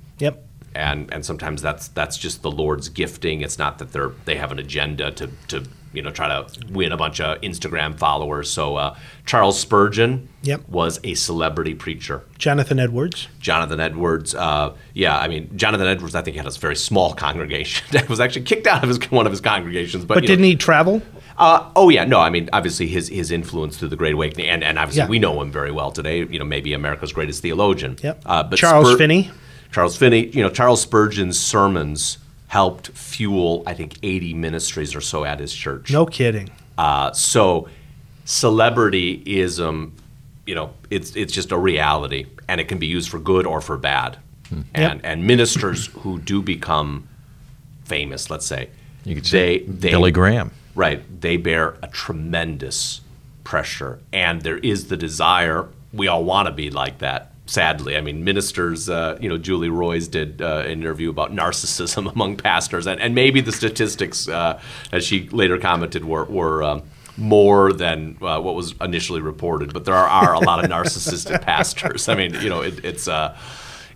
And 0.75 1.12
and 1.13 1.25
sometimes 1.25 1.62
that's 1.62 1.88
that's 1.89 2.17
just 2.17 2.41
the 2.41 2.51
Lord's 2.51 2.89
gifting. 2.89 3.41
It's 3.41 3.57
not 3.57 3.79
that 3.79 3.91
they're 3.91 4.12
they 4.25 4.36
have 4.36 4.51
an 4.51 4.59
agenda 4.59 5.12
to 5.12 5.29
to 5.49 5.63
you 5.93 6.01
know 6.01 6.09
try 6.12 6.27
to 6.27 6.47
win 6.71 6.91
a 6.91 6.97
bunch 6.97 7.21
of 7.21 7.39
Instagram 7.41 7.97
followers. 7.97 8.49
So 8.49 8.75
uh, 8.77 8.95
Charles 9.25 9.59
Spurgeon 9.59 10.29
Yep. 10.41 10.67
was 10.67 10.99
a 11.03 11.13
celebrity 11.13 11.73
preacher. 11.75 12.23
Jonathan 12.38 12.79
Edwards. 12.79 13.27
Jonathan 13.39 13.79
Edwards, 13.79 14.36
uh, 14.36 14.75
yeah, 14.93 15.17
I 15.17 15.27
mean 15.27 15.55
Jonathan 15.55 15.88
Edwards, 15.88 16.15
I 16.15 16.21
think 16.21 16.36
had 16.36 16.47
a 16.47 16.51
very 16.51 16.75
small 16.75 17.13
congregation. 17.25 17.86
was 18.09 18.19
actually 18.19 18.43
kicked 18.43 18.67
out 18.67 18.83
of 18.83 18.89
his 18.89 18.99
one 19.12 19.25
of 19.25 19.31
his 19.31 19.41
congregations. 19.41 20.03
But, 20.05 20.15
But 20.15 20.25
didn't 20.25 20.45
he 20.45 20.55
travel? 20.55 21.01
uh, 21.38 21.69
oh 21.75 21.89
yeah, 21.89 22.05
no. 22.05 22.19
I 22.19 22.29
mean, 22.31 22.49
obviously 22.53 22.88
his 22.88 23.07
his 23.09 23.29
influence 23.31 23.77
through 23.77 23.89
the 23.89 23.95
Great 23.95 24.13
Awakening, 24.15 24.47
and, 24.49 24.63
and 24.63 24.77
obviously 24.79 25.03
Yeah. 25.03 25.09
we 25.09 25.19
know 25.19 25.39
him 25.41 25.51
very 25.51 25.71
well 25.71 25.91
today. 25.91 26.19
You 26.25 26.39
know, 26.39 26.45
maybe 26.45 26.73
America's 26.73 27.13
greatest 27.13 27.41
theologian. 27.43 27.97
Yep. 28.03 28.21
Uh, 28.25 28.43
but 28.43 28.57
Charles 28.57 28.89
Spur- 28.89 28.97
Finney. 28.97 29.29
Charles 29.73 29.97
Finney. 29.97 30.27
You 30.27 30.43
know, 30.43 30.49
Charles 30.49 30.81
Spurgeon's 30.81 31.39
sermons 31.39 32.19
helped 32.47 32.89
fuel, 32.89 33.63
I 33.65 33.73
think, 33.73 33.97
eighty 34.03 34.33
ministries 34.33 34.95
or 34.95 35.01
so 35.01 35.25
at 35.25 35.39
his 35.39 35.53
church. 35.53 35.91
No 35.91 36.05
kidding. 36.05 36.49
Uh, 36.77 37.12
so, 37.12 37.67
celebrityism, 38.25 39.91
you 40.45 40.55
know, 40.55 40.73
it's 40.89 41.15
it's 41.15 41.33
just 41.33 41.51
a 41.51 41.57
reality, 41.57 42.27
and 42.47 42.62
it 42.62 42.67
can 42.67 42.77
be 42.77 42.88
used 42.88 43.09
for 43.09 43.19
good 43.19 43.45
or 43.45 43.59
for 43.59 43.77
bad. 43.77 44.17
And 44.75 45.03
and 45.03 45.25
ministers 45.25 45.88
who 45.88 46.19
do 46.19 46.41
become 46.41 47.07
famous, 47.86 48.29
let's 48.29 48.45
say, 48.45 48.69
You 49.03 49.15
could 49.15 49.25
they 49.25 49.59
say 49.59 49.65
they 49.65 49.89
Billy 49.89 50.12
Graham. 50.12 50.51
Right. 50.75 51.03
They 51.21 51.38
bear 51.38 51.75
a 51.81 51.88
tremendous 51.88 53.01
pressure. 53.43 53.99
And 54.12 54.41
there 54.41 54.57
is 54.57 54.88
the 54.88 54.97
desire, 54.97 55.67
we 55.91 56.07
all 56.07 56.23
want 56.23 56.47
to 56.47 56.51
be 56.51 56.69
like 56.69 56.99
that, 56.99 57.33
sadly. 57.45 57.97
I 57.97 58.01
mean, 58.01 58.23
ministers, 58.23 58.89
uh, 58.89 59.17
you 59.21 59.27
know, 59.29 59.38
Julie 59.38 59.69
Roys 59.69 60.08
did 60.08 60.41
uh, 60.41 60.63
an 60.65 60.71
interview 60.71 61.10
about 61.10 61.32
narcissism 61.34 62.12
among 62.13 62.38
pastors. 62.38 62.88
And, 62.88 62.99
and 63.01 63.13
maybe 63.15 63.41
the 63.41 63.51
statistics, 63.51 64.27
uh, 64.27 64.60
as 64.91 65.03
she 65.06 65.27
later 65.29 65.58
commented, 65.58 66.06
were, 66.06 66.25
were 66.25 66.63
um, 66.63 66.84
more 67.17 67.73
than 67.73 68.17
uh, 68.21 68.39
what 68.39 68.56
was 68.56 68.73
initially 68.82 69.21
reported. 69.21 69.73
But 69.73 69.86
there 69.86 69.95
are, 69.95 70.08
are 70.08 70.34
a 70.34 70.39
lot 70.39 70.63
of 70.63 70.69
narcissistic 70.71 71.41
pastors. 71.41 72.08
I 72.10 72.15
mean, 72.15 72.34
you 72.36 72.49
know, 72.49 72.62
it, 72.62 72.84
it's, 72.84 73.08
a 73.08 73.38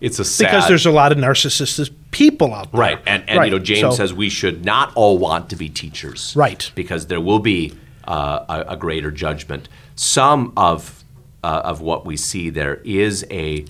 it's 0.02 0.20
a 0.20 0.26
sad. 0.26 0.52
Because 0.52 0.68
there's 0.68 0.86
a 0.86 0.92
lot 0.92 1.12
of 1.12 1.18
narcissistic 1.18 1.90
people 2.12 2.54
out 2.54 2.72
there. 2.72 2.80
Right, 2.82 3.00
and, 3.08 3.28
and 3.28 3.40
Right. 3.40 3.46
you 3.46 3.52
know 3.58 3.64
James 3.64 3.80
So- 3.82 3.92
says 3.92 4.14
we 4.14 4.30
should 4.30 4.64
not 4.66 4.92
all 4.96 5.18
want 5.18 5.50
to 5.50 5.56
be 5.56 5.70
teachers, 5.70 6.34
Right. 6.36 6.72
Because 6.76 7.08
there 7.08 7.22
will 7.22 7.40
be 7.40 7.74
uh, 8.08 8.46
a, 8.68 8.74
a 8.74 8.78
greater 8.78 9.10
judgment. 9.12 9.68
Some 9.96 10.54
of 10.56 11.04
uh, 11.44 11.62
of 11.64 11.82
what 11.82 12.06
we 12.06 12.18
see 12.18 12.50
there 12.50 12.76
is 12.84 13.26
a 13.30 13.66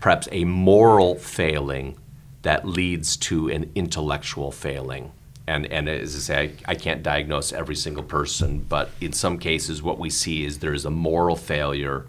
perhaps 0.00 0.28
a 0.32 0.44
moral 0.44 1.14
failing 1.16 1.96
that 2.42 2.66
leads 2.66 3.16
to 3.16 3.48
an 3.48 3.70
intellectual 3.74 4.50
failing. 4.52 5.12
And 5.46 5.66
and 5.66 5.88
as 5.88 6.14
I 6.14 6.18
say, 6.18 6.52
I, 6.66 6.72
I 6.72 6.74
can't 6.74 7.02
diagnose 7.02 7.52
every 7.52 7.74
single 7.74 8.02
person, 8.04 8.64
but 8.68 8.90
in 9.00 9.12
some 9.12 9.38
cases, 9.38 9.82
what 9.82 9.98
we 9.98 10.10
see 10.10 10.44
is 10.44 10.58
there 10.58 10.74
is 10.74 10.84
a 10.84 10.90
moral 10.90 11.36
failure 11.36 12.06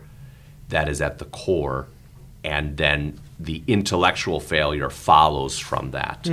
that 0.68 0.88
is 0.90 1.02
at 1.02 1.18
the 1.20 1.26
core, 1.26 1.88
and 2.44 2.76
then 2.78 3.18
the 3.40 3.64
intellectual 3.66 4.42
failure 4.42 4.90
follows 4.90 5.58
from 5.58 5.92
that, 5.92 6.28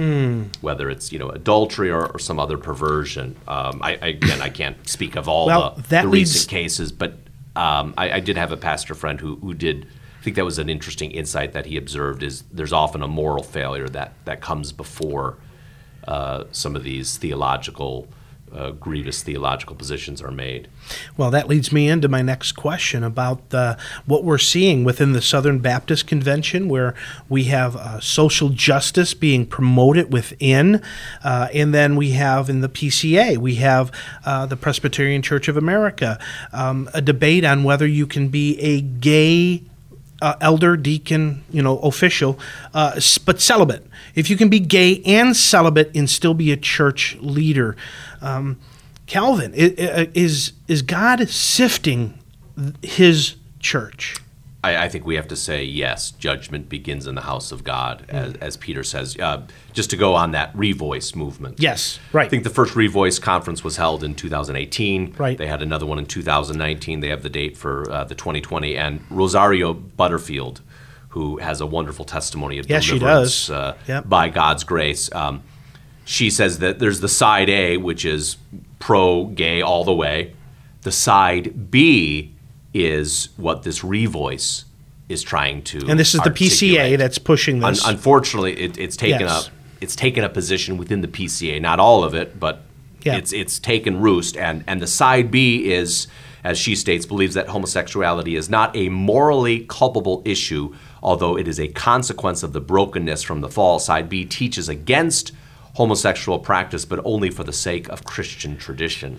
whether 0.60 0.90
it's 0.90 1.12
you 1.12 1.18
know 1.20 1.28
adultery 1.30 1.90
or, 1.90 2.06
or 2.06 2.18
some 2.18 2.40
other 2.40 2.58
perversion. 2.58 3.36
Um, 3.46 3.80
I, 3.82 3.92
I 4.02 4.06
again 4.08 4.42
I 4.42 4.48
can't 4.50 4.76
speak 4.88 5.14
of 5.14 5.28
all 5.28 5.46
Well, 5.46 5.74
the, 5.76 5.82
the 6.02 6.02
leads- 6.08 6.32
recent 6.34 6.50
cases, 6.50 6.90
but 6.92 7.18
um, 7.56 7.94
I, 7.96 8.12
I 8.12 8.20
did 8.20 8.36
have 8.36 8.52
a 8.52 8.56
pastor 8.56 8.94
friend 8.94 9.20
who 9.20 9.36
who 9.36 9.54
did 9.54 9.86
I 10.20 10.22
think 10.22 10.36
that 10.36 10.44
was 10.44 10.58
an 10.58 10.68
interesting 10.68 11.10
insight 11.12 11.52
that 11.52 11.66
he 11.66 11.76
observed. 11.76 12.22
Is 12.22 12.42
there's 12.52 12.72
often 12.72 13.02
a 13.02 13.08
moral 13.08 13.42
failure 13.42 13.88
that 13.88 14.12
that 14.24 14.40
comes 14.40 14.72
before 14.72 15.38
uh, 16.06 16.44
some 16.52 16.76
of 16.76 16.84
these 16.84 17.16
theological 17.16 18.08
uh, 18.56 18.70
grievous 18.70 19.22
theological 19.22 19.76
positions 19.76 20.22
are 20.22 20.30
made. 20.30 20.68
Well, 21.16 21.30
that 21.30 21.48
leads 21.48 21.72
me 21.72 21.88
into 21.88 22.08
my 22.08 22.22
next 22.22 22.52
question 22.52 23.04
about 23.04 23.52
uh, 23.52 23.76
what 24.06 24.24
we're 24.24 24.38
seeing 24.38 24.84
within 24.84 25.12
the 25.12 25.22
Southern 25.22 25.58
Baptist 25.58 26.06
Convention, 26.06 26.68
where 26.68 26.94
we 27.28 27.44
have 27.44 27.76
uh, 27.76 28.00
social 28.00 28.48
justice 28.48 29.14
being 29.14 29.46
promoted 29.46 30.12
within, 30.12 30.82
uh, 31.22 31.48
and 31.52 31.74
then 31.74 31.96
we 31.96 32.12
have 32.12 32.48
in 32.48 32.60
the 32.60 32.68
PCA, 32.68 33.36
we 33.36 33.56
have 33.56 33.92
uh, 34.24 34.46
the 34.46 34.56
Presbyterian 34.56 35.22
Church 35.22 35.48
of 35.48 35.56
America, 35.56 36.18
um, 36.52 36.88
a 36.94 37.02
debate 37.02 37.44
on 37.44 37.64
whether 37.64 37.86
you 37.86 38.06
can 38.06 38.28
be 38.28 38.58
a 38.60 38.80
gay 38.80 39.62
uh, 40.22 40.34
elder, 40.40 40.76
deacon, 40.76 41.44
you 41.50 41.62
know, 41.62 41.78
official, 41.78 42.38
uh, 42.74 42.98
but 43.24 43.40
celibate. 43.40 43.86
If 44.14 44.30
you 44.30 44.36
can 44.36 44.48
be 44.48 44.60
gay 44.60 45.02
and 45.04 45.36
celibate 45.36 45.90
and 45.94 46.08
still 46.08 46.34
be 46.34 46.52
a 46.52 46.56
church 46.56 47.16
leader, 47.20 47.76
um, 48.26 48.58
Calvin, 49.06 49.52
is 49.54 50.52
is 50.68 50.82
God 50.82 51.28
sifting 51.28 52.18
His 52.82 53.36
church? 53.60 54.16
I, 54.66 54.84
I, 54.84 54.88
think 54.88 55.06
we 55.06 55.14
have 55.14 55.28
to 55.28 55.36
say 55.36 55.62
yes. 55.62 56.10
Judgment 56.10 56.68
begins 56.68 57.06
in 57.06 57.14
the 57.14 57.20
house 57.20 57.52
of 57.52 57.62
God, 57.62 58.04
mm. 58.08 58.14
as, 58.14 58.34
as, 58.34 58.56
Peter 58.56 58.82
says. 58.82 59.16
Uh, 59.16 59.46
just 59.72 59.90
to 59.90 59.96
go 59.96 60.14
on 60.14 60.32
that 60.32 60.52
Revoice 60.54 61.14
movement. 61.14 61.60
Yes, 61.60 62.00
right. 62.12 62.26
I 62.26 62.28
think 62.28 62.42
the 62.42 62.50
first 62.50 62.74
Revoice 62.74 63.20
conference 63.20 63.62
was 63.62 63.76
held 63.76 64.02
in 64.02 64.14
2018. 64.14 65.14
Right. 65.16 65.38
They 65.38 65.46
had 65.46 65.62
another 65.62 65.86
one 65.86 65.98
in 65.98 66.06
2019. 66.06 67.00
They 67.00 67.08
have 67.08 67.22
the 67.22 67.30
date 67.30 67.56
for 67.56 67.88
uh, 67.90 68.04
the 68.04 68.16
2020. 68.16 68.76
And 68.76 69.04
Rosaria 69.08 69.72
Butterfield, 69.72 70.62
who 71.10 71.38
has 71.38 71.60
a 71.60 71.66
wonderful 71.66 72.04
testimony 72.04 72.58
of 72.58 72.68
yes, 72.68 72.86
deliverance 72.86 73.48
uh, 73.50 73.76
yep. 73.86 74.08
by 74.08 74.28
God's 74.28 74.64
grace. 74.64 75.14
Um, 75.14 75.42
she 76.06 76.30
says 76.30 76.60
that 76.60 76.78
there's 76.78 77.00
the 77.00 77.08
side 77.08 77.50
A, 77.50 77.76
which 77.76 78.04
is 78.04 78.36
pro 78.78 79.26
gay 79.26 79.60
all 79.60 79.84
the 79.84 79.92
way. 79.92 80.34
The 80.82 80.92
side 80.92 81.70
B 81.70 82.32
is 82.72 83.30
what 83.36 83.64
this 83.64 83.80
revoice 83.80 84.64
is 85.08 85.24
trying 85.24 85.62
to. 85.64 85.78
And 85.88 85.98
this 85.98 86.14
is 86.14 86.20
articulate. 86.20 86.52
the 86.52 86.76
PCA 86.76 86.96
that's 86.96 87.18
pushing 87.18 87.58
this. 87.58 87.84
Un- 87.84 87.94
unfortunately, 87.94 88.56
it, 88.56 88.78
it's 88.78 88.96
taken 88.96 89.22
yes. 89.22 89.48
a 89.48 89.50
it's 89.80 89.96
taken 89.96 90.22
a 90.22 90.28
position 90.28 90.78
within 90.78 91.00
the 91.00 91.08
PCA, 91.08 91.60
not 91.60 91.80
all 91.80 92.04
of 92.04 92.14
it, 92.14 92.38
but 92.38 92.62
yeah. 93.02 93.16
it's 93.16 93.32
it's 93.32 93.58
taken 93.58 94.00
roost. 94.00 94.36
And 94.36 94.62
and 94.68 94.80
the 94.80 94.86
side 94.86 95.32
B 95.32 95.72
is, 95.72 96.06
as 96.44 96.56
she 96.56 96.76
states, 96.76 97.04
believes 97.04 97.34
that 97.34 97.48
homosexuality 97.48 98.36
is 98.36 98.48
not 98.48 98.76
a 98.76 98.90
morally 98.90 99.66
culpable 99.68 100.22
issue, 100.24 100.72
although 101.02 101.36
it 101.36 101.48
is 101.48 101.58
a 101.58 101.66
consequence 101.66 102.44
of 102.44 102.52
the 102.52 102.60
brokenness 102.60 103.24
from 103.24 103.40
the 103.40 103.48
fall. 103.48 103.80
Side 103.80 104.08
B 104.08 104.24
teaches 104.24 104.68
against 104.68 105.32
homosexual 105.76 106.38
practice, 106.38 106.84
but 106.84 107.00
only 107.04 107.30
for 107.30 107.44
the 107.44 107.52
sake 107.52 107.88
of 107.88 108.04
Christian 108.04 108.56
tradition. 108.56 109.18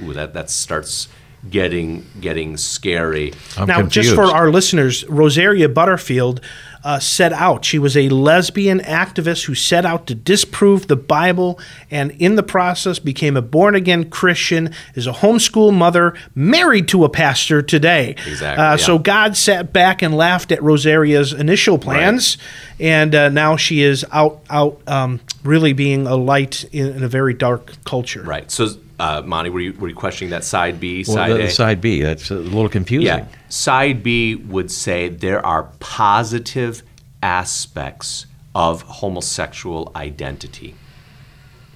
Ooh, 0.00 0.12
that 0.12 0.32
that 0.34 0.48
starts 0.48 1.08
getting 1.50 2.06
getting 2.20 2.56
scary. 2.56 3.32
I'm 3.56 3.66
now, 3.66 3.80
confused. 3.80 4.08
just 4.08 4.14
for 4.14 4.24
our 4.24 4.50
listeners, 4.50 5.04
Rosaria 5.08 5.68
Butterfield 5.68 6.40
uh, 6.84 6.98
set 6.98 7.32
out. 7.32 7.64
She 7.64 7.78
was 7.78 7.96
a 7.96 8.08
lesbian 8.08 8.80
activist 8.80 9.44
who 9.44 9.54
set 9.54 9.84
out 9.84 10.06
to 10.08 10.14
disprove 10.14 10.88
the 10.88 10.96
Bible, 10.96 11.58
and 11.90 12.10
in 12.12 12.36
the 12.36 12.42
process 12.42 12.98
became 12.98 13.36
a 13.36 13.42
born 13.42 13.74
again 13.74 14.10
Christian. 14.10 14.74
Is 14.94 15.06
a 15.06 15.12
homeschool 15.12 15.72
mother, 15.72 16.14
married 16.34 16.88
to 16.88 17.04
a 17.04 17.08
pastor 17.08 17.62
today. 17.62 18.16
Exactly. 18.26 18.62
Uh, 18.62 18.70
yeah. 18.72 18.76
So 18.76 18.98
God 18.98 19.36
sat 19.36 19.72
back 19.72 20.02
and 20.02 20.16
laughed 20.16 20.52
at 20.52 20.60
Rosaria's 20.60 21.32
initial 21.32 21.78
plans, 21.78 22.36
right. 22.38 22.86
and 22.86 23.14
uh, 23.14 23.28
now 23.28 23.56
she 23.56 23.82
is 23.82 24.04
out 24.12 24.42
out 24.50 24.80
um, 24.86 25.20
really 25.44 25.72
being 25.72 26.06
a 26.06 26.16
light 26.16 26.64
in, 26.72 26.96
in 26.96 27.02
a 27.02 27.08
very 27.08 27.34
dark 27.34 27.72
culture. 27.84 28.22
Right. 28.22 28.50
So 28.50 28.68
uh, 29.02 29.20
Monty, 29.22 29.50
were 29.50 29.58
you, 29.60 29.72
were 29.72 29.88
you 29.88 29.96
questioning 29.96 30.30
that 30.30 30.44
side 30.44 30.78
B, 30.78 31.02
side 31.02 31.30
well, 31.30 31.40
A? 31.40 31.50
Side 31.50 31.80
B, 31.80 32.02
that's 32.02 32.30
a 32.30 32.36
little 32.36 32.68
confusing. 32.68 33.06
Yeah. 33.06 33.26
Side 33.48 34.04
B 34.04 34.36
would 34.36 34.70
say 34.70 35.08
there 35.08 35.44
are 35.44 35.64
positive 35.80 36.84
aspects 37.20 38.26
of 38.54 38.82
homosexual 38.82 39.90
identity. 39.96 40.76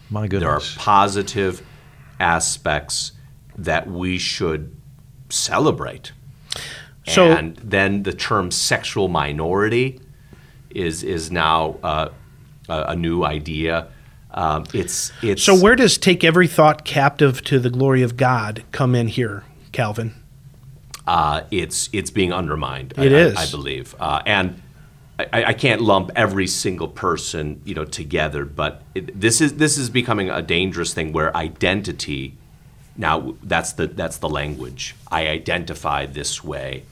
My 0.08 0.28
goodness. 0.28 0.40
There 0.40 0.50
are 0.50 0.84
positive 0.84 1.66
aspects 2.20 3.10
that 3.58 3.90
we 3.90 4.18
should 4.18 4.76
celebrate. 5.28 6.12
So, 7.08 7.32
and 7.32 7.56
then 7.56 8.04
the 8.04 8.12
term 8.12 8.52
sexual 8.52 9.08
minority 9.08 10.00
is, 10.70 11.02
is 11.02 11.32
now 11.32 11.78
uh, 11.82 12.10
a, 12.68 12.82
a 12.90 12.96
new 12.96 13.24
idea 13.24 13.88
um, 14.36 14.64
it's 14.74 15.12
it's. 15.22 15.42
So 15.42 15.58
where 15.58 15.74
does 15.74 15.96
take 15.96 16.22
every 16.22 16.46
thought 16.46 16.84
captive 16.84 17.42
to 17.44 17.58
the 17.58 17.70
glory 17.70 18.02
of 18.02 18.16
God 18.16 18.64
come 18.70 18.94
in 18.94 19.08
here, 19.08 19.44
Calvin? 19.72 20.14
Uh, 21.06 21.42
it's 21.50 21.88
it's 21.92 22.10
being 22.10 22.32
undermined. 22.32 22.92
It 22.98 23.12
I, 23.12 23.16
is. 23.16 23.36
I, 23.36 23.42
I 23.44 23.50
believe, 23.50 23.94
uh, 23.98 24.22
and 24.26 24.62
I, 25.18 25.44
I, 25.44 25.52
can't 25.54 25.80
lump 25.80 26.10
every 26.14 26.46
single 26.46 26.88
person 26.88 27.62
you 27.64 27.74
know 27.74 27.86
together, 27.86 28.44
but 28.44 28.82
it, 28.94 29.18
this 29.18 29.40
is 29.40 29.54
this 29.54 29.78
is 29.78 29.88
becoming 29.88 30.28
a 30.28 30.42
dangerous 30.42 30.92
thing 30.92 31.12
where 31.12 31.34
identity. 31.34 32.34
Now 32.98 33.36
that's 33.42 33.72
the 33.72 33.86
that's 33.86 34.18
the 34.18 34.28
language. 34.28 34.94
I 35.10 35.28
identify 35.28 36.04
this 36.04 36.44
way, 36.44 36.84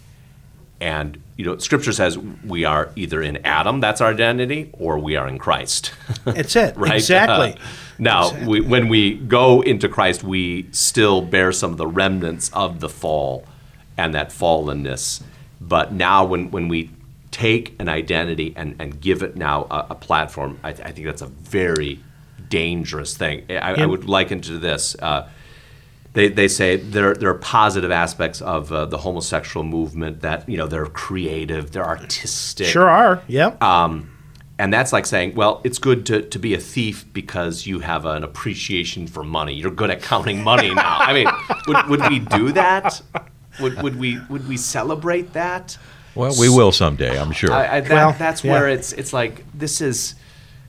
and 0.84 1.22
you 1.36 1.46
know, 1.46 1.56
Scripture 1.56 1.92
says 1.92 2.18
we 2.18 2.64
are 2.66 2.90
either 2.94 3.22
in 3.22 3.38
Adam, 3.38 3.80
that's 3.80 4.02
our 4.02 4.10
identity, 4.10 4.70
or 4.74 4.98
we 4.98 5.16
are 5.16 5.26
in 5.26 5.38
Christ. 5.38 5.92
That's 6.24 6.54
it. 6.54 6.76
right? 6.76 6.94
Exactly. 6.94 7.54
Uh, 7.54 7.66
now, 7.98 8.26
exactly. 8.28 8.46
We, 8.46 8.60
when 8.60 8.88
we 8.88 9.14
go 9.14 9.62
into 9.62 9.88
Christ, 9.88 10.22
we 10.22 10.68
still 10.70 11.22
bear 11.22 11.50
some 11.50 11.72
of 11.72 11.78
the 11.78 11.86
remnants 11.86 12.50
of 12.52 12.78
the 12.78 12.88
fall 12.88 13.46
and 13.96 14.14
that 14.14 14.28
fallenness. 14.28 15.22
But 15.60 15.92
now, 15.92 16.24
when, 16.24 16.52
when 16.52 16.68
we 16.68 16.90
take 17.32 17.74
an 17.80 17.88
identity 17.88 18.52
and, 18.54 18.76
and 18.78 19.00
give 19.00 19.22
it 19.22 19.34
now 19.34 19.66
a, 19.70 19.86
a 19.90 19.94
platform, 19.94 20.60
I, 20.62 20.72
th- 20.72 20.86
I, 20.86 20.92
think 20.92 21.06
that's 21.06 21.22
a 21.22 21.26
very 21.26 21.98
dangerous 22.48 23.16
thing. 23.16 23.46
I, 23.50 23.82
I 23.82 23.86
would 23.86 24.04
liken 24.04 24.40
to 24.42 24.58
this. 24.58 24.94
Uh, 25.00 25.28
they, 26.14 26.28
they 26.28 26.48
say 26.48 26.76
there, 26.76 27.14
there 27.14 27.28
are 27.28 27.34
positive 27.34 27.90
aspects 27.90 28.40
of 28.40 28.72
uh, 28.72 28.86
the 28.86 28.98
homosexual 28.98 29.64
movement 29.64 30.22
that 30.22 30.48
you 30.48 30.56
know 30.56 30.66
they're 30.66 30.86
creative, 30.86 31.72
they're 31.72 31.84
artistic. 31.84 32.68
Sure 32.68 32.88
are. 32.88 33.22
Yep. 33.28 33.62
Um, 33.62 34.10
and 34.56 34.72
that's 34.72 34.92
like 34.92 35.04
saying, 35.04 35.34
well, 35.34 35.60
it's 35.64 35.78
good 35.78 36.06
to, 36.06 36.22
to 36.22 36.38
be 36.38 36.54
a 36.54 36.60
thief 36.60 37.04
because 37.12 37.66
you 37.66 37.80
have 37.80 38.06
an 38.06 38.22
appreciation 38.22 39.08
for 39.08 39.24
money. 39.24 39.54
You're 39.54 39.72
good 39.72 39.90
at 39.90 40.00
counting 40.02 40.44
money 40.44 40.72
now. 40.74 40.98
I 41.00 41.12
mean, 41.12 41.26
would, 41.66 41.88
would 41.88 42.08
we 42.08 42.20
do 42.20 42.52
that? 42.52 43.02
Would, 43.60 43.82
would 43.82 43.98
we 43.98 44.20
would 44.30 44.48
we 44.48 44.56
celebrate 44.56 45.32
that? 45.32 45.76
Well, 46.14 46.32
we 46.38 46.48
will 46.48 46.70
someday, 46.70 47.18
I'm 47.18 47.32
sure. 47.32 47.52
I, 47.52 47.78
I, 47.78 47.80
that, 47.80 47.90
well, 47.90 48.14
that's 48.16 48.44
yeah. 48.44 48.52
where 48.52 48.68
it's 48.68 48.92
it's 48.92 49.12
like 49.12 49.44
this 49.52 49.80
is 49.80 50.14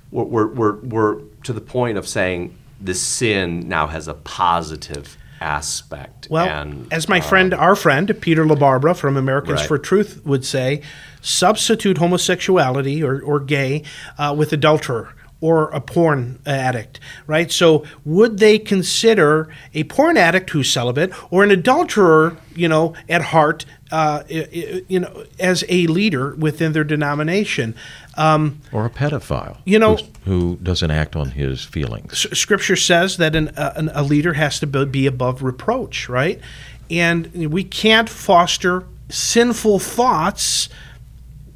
we're, 0.10 0.24
we're, 0.24 0.48
we're, 0.48 0.76
we're 0.80 1.22
to 1.44 1.54
the 1.54 1.62
point 1.62 2.00
of 2.00 2.08
saying 2.08 2.58
this 2.82 3.02
sin 3.02 3.68
now 3.68 3.86
has 3.86 4.08
a 4.08 4.16
positive 4.16 5.18
aspect. 5.42 6.28
Well, 6.30 6.48
and, 6.48 6.92
as 6.92 7.10
my 7.10 7.20
um, 7.20 7.24
friend, 7.24 7.54
our 7.54 7.76
friend 7.76 8.16
Peter 8.22 8.46
LaBarbera 8.46 8.96
from 8.96 9.18
Americans 9.18 9.62
right. 9.62 9.68
for 9.68 9.78
Truth 9.78 10.26
would 10.26 10.46
say, 10.46 10.82
substitute 11.22 11.98
homosexuality 11.98 13.04
or, 13.04 13.22
or 13.22 13.40
gay 13.40 13.84
uh, 14.18 14.34
with 14.38 14.54
adulterer 14.54 15.14
or 15.42 15.70
a 15.72 15.82
porn 15.82 16.40
addict, 16.46 17.00
right? 17.28 17.52
So 17.52 17.86
would 18.04 18.40
they 18.40 18.58
consider 18.58 19.50
a 19.74 19.84
porn 19.84 20.18
addict 20.18 20.50
who's 20.52 20.72
celibate 20.72 21.12
or 21.32 21.44
an 21.44 21.52
adulterer, 21.52 22.38
you 22.56 22.68
know, 22.68 22.94
at 23.10 23.22
heart, 23.22 23.66
uh, 23.92 24.24
you 24.30 25.00
know, 25.00 25.26
as 25.40 25.64
a 25.70 25.88
leader 25.88 26.36
within 26.36 26.74
their 26.74 26.84
denomination? 26.84 27.76
Um, 28.18 28.62
or 28.72 28.86
a 28.86 28.90
pedophile, 28.90 29.58
you 29.66 29.78
know, 29.78 29.98
who 30.24 30.58
doesn't 30.64 30.90
act 30.90 31.16
on 31.16 31.32
his 31.32 31.64
feelings. 31.64 32.26
Scripture 32.38 32.78
says 32.78 33.18
that 33.18 33.36
an, 33.36 33.50
uh, 33.50 33.74
an, 33.76 33.92
a 33.94 34.04
leader 34.04 34.34
has 34.34 34.60
to 34.62 34.68
be 34.68 35.06
above 35.06 35.44
reproach, 35.44 36.08
right? 36.08 36.40
And 36.90 37.52
we 37.52 37.64
can't 37.64 38.10
foster 38.10 38.86
sinful 39.10 39.80
thoughts 39.80 40.70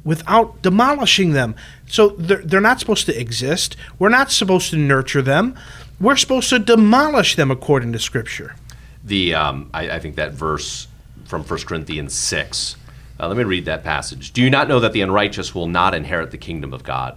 without 0.04 0.62
demolishing 0.62 1.32
them. 1.32 1.54
So 1.90 2.10
they're, 2.10 2.38
they're 2.38 2.60
not 2.60 2.78
supposed 2.78 3.06
to 3.06 3.20
exist. 3.20 3.76
We're 3.98 4.10
not 4.10 4.30
supposed 4.30 4.70
to 4.70 4.76
nurture 4.76 5.22
them. 5.22 5.58
We're 6.00 6.16
supposed 6.16 6.48
to 6.50 6.60
demolish 6.60 7.34
them 7.34 7.50
according 7.50 7.92
to 7.92 7.98
Scripture. 7.98 8.54
The 9.02 9.34
um, 9.34 9.70
I, 9.74 9.90
I, 9.90 9.98
think 9.98 10.14
that 10.16 10.32
verse 10.32 10.86
from 11.24 11.42
1 11.42 11.60
Corinthians 11.60 12.14
6. 12.14 12.76
Uh, 13.18 13.28
let 13.28 13.36
me 13.36 13.44
read 13.44 13.64
that 13.64 13.82
passage. 13.82 14.32
Do 14.32 14.40
you 14.40 14.50
not 14.50 14.68
know 14.68 14.78
that 14.78 14.92
the 14.92 15.00
unrighteous 15.00 15.54
will 15.54 15.66
not 15.66 15.94
inherit 15.94 16.30
the 16.30 16.38
kingdom 16.38 16.72
of 16.72 16.84
God? 16.84 17.16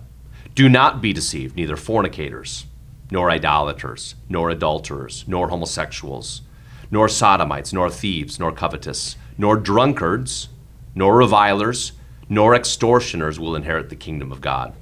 Do 0.55 0.67
not 0.67 1.01
be 1.01 1.13
deceived, 1.13 1.55
neither 1.55 1.75
fornicators, 1.75 2.65
nor 3.11 3.29
idolaters, 3.29 4.15
nor 4.27 4.49
adulterers, 4.49 5.23
nor 5.27 5.49
homosexuals, 5.49 6.41
nor 6.89 7.07
sodomites, 7.07 7.73
nor 7.73 7.89
thieves, 7.89 8.39
nor 8.39 8.51
covetous, 8.51 9.17
nor 9.37 9.55
drunkards, 9.55 10.49
nor 10.95 11.15
revilers 11.17 11.93
nor 12.33 12.55
extortioners 12.55 13.39
will 13.39 13.55
inherit 13.55 13.89
the 13.89 13.95
kingdom 13.95 14.31
of 14.31 14.41
God. 14.41 14.73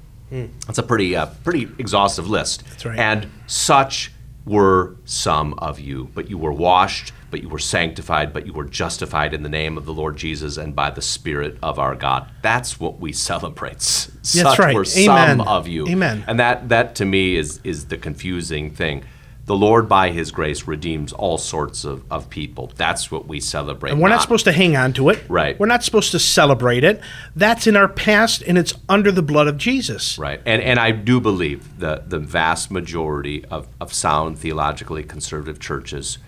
That's 0.66 0.78
a 0.78 0.82
pretty 0.82 1.14
uh, 1.14 1.26
pretty 1.44 1.68
exhaustive 1.78 2.28
list. 2.28 2.64
That's 2.70 2.86
right. 2.86 2.98
And 2.98 3.28
such 3.46 4.12
were 4.46 4.96
some 5.04 5.54
of 5.54 5.78
you, 5.78 6.08
but 6.14 6.30
you 6.30 6.38
were 6.38 6.52
washed, 6.52 7.12
but 7.30 7.42
you 7.42 7.48
were 7.48 7.58
sanctified, 7.58 8.32
but 8.32 8.46
you 8.46 8.52
were 8.52 8.64
justified 8.64 9.34
in 9.34 9.42
the 9.42 9.48
name 9.48 9.76
of 9.76 9.84
the 9.84 9.92
Lord 9.92 10.16
Jesus 10.16 10.56
and 10.56 10.74
by 10.74 10.90
the 10.90 11.02
Spirit 11.02 11.58
of 11.62 11.78
our 11.78 11.94
God. 11.94 12.28
That's 12.40 12.80
what 12.80 12.98
we 12.98 13.12
celebrate. 13.12 13.82
Such 13.82 14.58
right. 14.58 14.74
were 14.74 14.86
Amen. 14.96 15.38
some 15.38 15.40
of 15.42 15.68
you. 15.68 15.86
Amen. 15.86 16.24
And 16.26 16.40
that 16.40 16.70
that 16.70 16.94
to 16.96 17.04
me 17.04 17.36
is 17.36 17.60
is 17.62 17.86
the 17.86 17.98
confusing 17.98 18.70
thing. 18.70 19.04
The 19.44 19.56
Lord, 19.56 19.88
by 19.88 20.10
His 20.10 20.30
grace, 20.30 20.68
redeems 20.68 21.12
all 21.12 21.36
sorts 21.36 21.84
of, 21.84 22.04
of 22.12 22.30
people. 22.30 22.70
That's 22.76 23.10
what 23.10 23.26
we 23.26 23.40
celebrate. 23.40 23.90
And 23.90 24.00
we're 24.00 24.08
not 24.08 24.22
supposed 24.22 24.44
to 24.44 24.52
hang 24.52 24.76
on 24.76 24.92
to 24.94 25.08
it. 25.08 25.18
Right. 25.28 25.58
We're 25.58 25.66
not 25.66 25.82
supposed 25.82 26.12
to 26.12 26.20
celebrate 26.20 26.84
it. 26.84 27.00
That's 27.34 27.66
in 27.66 27.76
our 27.76 27.88
past 27.88 28.42
and 28.46 28.56
it's 28.56 28.74
under 28.88 29.10
the 29.10 29.22
blood 29.22 29.48
of 29.48 29.56
Jesus. 29.56 30.16
Right. 30.16 30.40
And 30.46 30.62
and 30.62 30.78
I 30.78 30.92
do 30.92 31.20
believe 31.20 31.80
that 31.80 32.10
the 32.10 32.20
vast 32.20 32.70
majority 32.70 33.44
of, 33.46 33.66
of 33.80 33.92
sound 33.92 34.38
theologically 34.38 35.02
conservative 35.02 35.58
churches 35.58 36.18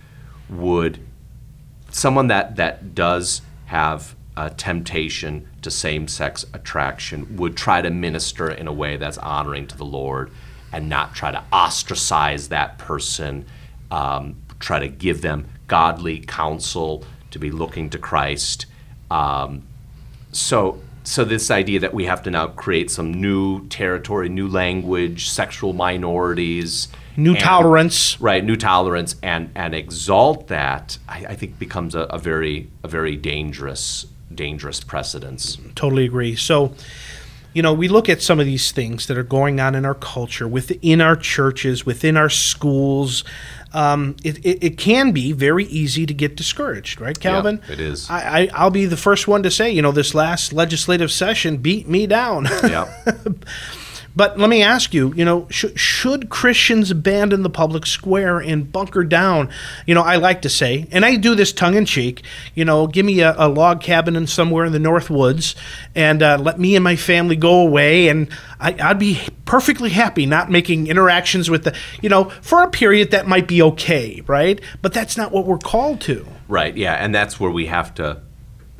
would 0.48 0.98
someone 1.90 2.26
that, 2.26 2.56
that 2.56 2.94
does 2.94 3.42
have 3.66 4.16
a 4.36 4.50
temptation 4.50 5.48
to 5.62 5.70
same 5.70 6.08
sex 6.08 6.44
attraction 6.52 7.36
would 7.36 7.56
try 7.56 7.80
to 7.80 7.90
minister 7.90 8.50
in 8.50 8.66
a 8.66 8.72
way 8.72 8.96
that's 8.96 9.18
honoring 9.18 9.66
to 9.68 9.76
the 9.76 9.84
Lord 9.84 10.30
and 10.74 10.88
not 10.88 11.14
try 11.14 11.30
to 11.30 11.42
ostracize 11.52 12.48
that 12.48 12.78
person, 12.78 13.46
um, 13.90 14.34
try 14.58 14.80
to 14.80 14.88
give 14.88 15.22
them 15.22 15.46
godly 15.68 16.18
counsel 16.20 17.04
to 17.30 17.38
be 17.38 17.50
looking 17.50 17.88
to 17.90 17.98
Christ. 17.98 18.66
Um, 19.10 19.62
so 20.32 20.80
so 21.06 21.22
this 21.24 21.50
idea 21.50 21.80
that 21.80 21.92
we 21.92 22.06
have 22.06 22.22
to 22.22 22.30
now 22.30 22.46
create 22.48 22.90
some 22.90 23.12
new 23.12 23.66
territory, 23.68 24.28
new 24.30 24.48
language, 24.48 25.28
sexual 25.28 25.74
minorities, 25.74 26.88
New 27.16 27.32
and- 27.32 27.40
tolerance. 27.40 28.20
right? 28.20 28.42
New 28.44 28.56
tolerance, 28.56 29.14
and 29.22 29.50
and 29.54 29.74
exalt 29.74 30.48
that, 30.48 30.98
I, 31.08 31.26
I 31.30 31.34
think 31.36 31.58
becomes 31.58 31.94
a, 31.94 32.00
a 32.00 32.18
very 32.18 32.68
a 32.82 32.88
very 32.88 33.16
dangerous 33.16 34.06
dangerous 34.34 34.80
precedence. 34.82 35.58
Totally 35.76 36.04
agree. 36.06 36.34
So, 36.34 36.74
you 37.54 37.62
know, 37.62 37.72
we 37.72 37.88
look 37.88 38.08
at 38.08 38.20
some 38.20 38.40
of 38.40 38.46
these 38.46 38.72
things 38.72 39.06
that 39.06 39.16
are 39.16 39.22
going 39.22 39.60
on 39.60 39.74
in 39.74 39.84
our 39.84 39.94
culture, 39.94 40.46
within 40.46 41.00
our 41.00 41.16
churches, 41.16 41.86
within 41.86 42.16
our 42.16 42.28
schools. 42.28 43.24
Um, 43.72 44.16
it, 44.22 44.38
it, 44.44 44.62
it 44.62 44.78
can 44.78 45.12
be 45.12 45.32
very 45.32 45.64
easy 45.64 46.04
to 46.04 46.12
get 46.12 46.36
discouraged, 46.36 47.00
right, 47.00 47.18
Calvin? 47.18 47.62
it 47.68 47.80
is. 47.80 48.10
I, 48.10 48.40
I, 48.40 48.50
I'll 48.52 48.70
be 48.70 48.86
the 48.86 48.96
first 48.96 49.26
one 49.26 49.42
to 49.44 49.50
say, 49.50 49.70
you 49.70 49.82
know, 49.82 49.92
this 49.92 50.14
last 50.14 50.52
legislative 50.52 51.10
session 51.10 51.56
beat 51.56 51.88
me 51.88 52.06
down. 52.06 52.46
Yeah, 52.64 52.92
But 54.16 54.38
let 54.38 54.48
me 54.48 54.62
ask 54.62 54.94
you, 54.94 55.12
you 55.14 55.24
know, 55.24 55.48
sh- 55.50 55.74
should 55.74 56.28
Christians 56.30 56.90
abandon 56.90 57.42
the 57.42 57.50
public 57.50 57.84
square 57.84 58.38
and 58.38 58.70
bunker 58.70 59.02
down? 59.02 59.50
You 59.86 59.94
know, 59.94 60.02
I 60.02 60.16
like 60.16 60.42
to 60.42 60.48
say, 60.48 60.86
and 60.92 61.04
I 61.04 61.16
do 61.16 61.34
this 61.34 61.52
tongue 61.52 61.74
in 61.74 61.84
cheek, 61.84 62.22
you 62.54 62.64
know, 62.64 62.86
give 62.86 63.04
me 63.04 63.20
a, 63.20 63.34
a 63.36 63.48
log 63.48 63.80
cabin 63.80 64.14
in 64.14 64.26
somewhere 64.28 64.64
in 64.64 64.72
the 64.72 64.78
North 64.78 65.10
Woods 65.10 65.56
and 65.94 66.22
uh, 66.22 66.38
let 66.40 66.60
me 66.60 66.76
and 66.76 66.84
my 66.84 66.96
family 66.96 67.36
go 67.36 67.60
away, 67.60 68.08
and 68.08 68.28
I, 68.60 68.76
I'd 68.80 68.98
be 68.98 69.20
perfectly 69.44 69.90
happy 69.90 70.26
not 70.26 70.50
making 70.50 70.86
interactions 70.86 71.50
with 71.50 71.64
the, 71.64 71.76
you 72.00 72.08
know, 72.08 72.24
for 72.40 72.62
a 72.62 72.70
period 72.70 73.10
that 73.10 73.26
might 73.26 73.48
be 73.48 73.62
okay, 73.62 74.22
right? 74.26 74.60
But 74.82 74.92
that's 74.92 75.16
not 75.16 75.32
what 75.32 75.46
we're 75.46 75.58
called 75.58 76.00
to. 76.02 76.26
right. 76.48 76.76
Yeah, 76.76 76.94
and 76.94 77.14
that's 77.14 77.38
where 77.40 77.50
we 77.50 77.66
have 77.66 77.94
to. 77.94 78.20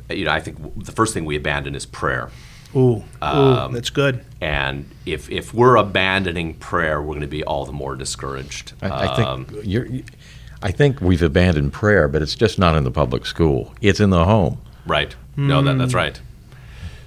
You 0.09 0.25
know, 0.25 0.31
I 0.31 0.39
think 0.39 0.85
the 0.85 0.91
first 0.91 1.13
thing 1.13 1.25
we 1.25 1.35
abandon 1.35 1.73
is 1.75 1.85
prayer. 1.85 2.29
Ooh, 2.75 3.03
ooh 3.23 3.69
that's 3.71 3.89
good. 3.89 4.23
And 4.41 4.89
if 5.05 5.29
if 5.29 5.53
we're 5.53 5.75
abandoning 5.77 6.55
prayer, 6.55 7.01
we're 7.01 7.13
going 7.13 7.21
to 7.21 7.27
be 7.27 7.43
all 7.43 7.65
the 7.65 7.71
more 7.71 7.95
discouraged. 7.95 8.73
I, 8.81 8.89
I 8.89 9.23
Um, 9.23 9.45
think 9.45 9.61
you're. 9.65 9.87
I 10.61 10.71
think 10.71 10.99
we've 10.99 11.21
abandoned 11.21 11.73
prayer, 11.73 12.07
but 12.07 12.21
it's 12.21 12.33
just 12.35 12.57
not 12.57 12.75
in 12.75 12.83
the 12.83 12.91
public 12.91 13.25
school. 13.25 13.75
It's 13.81 13.99
in 13.99 14.09
the 14.09 14.25
home. 14.25 14.57
Right. 14.87 15.15
No, 15.37 15.61
that, 15.61 15.77
that's 15.77 15.93
right. 15.93 16.19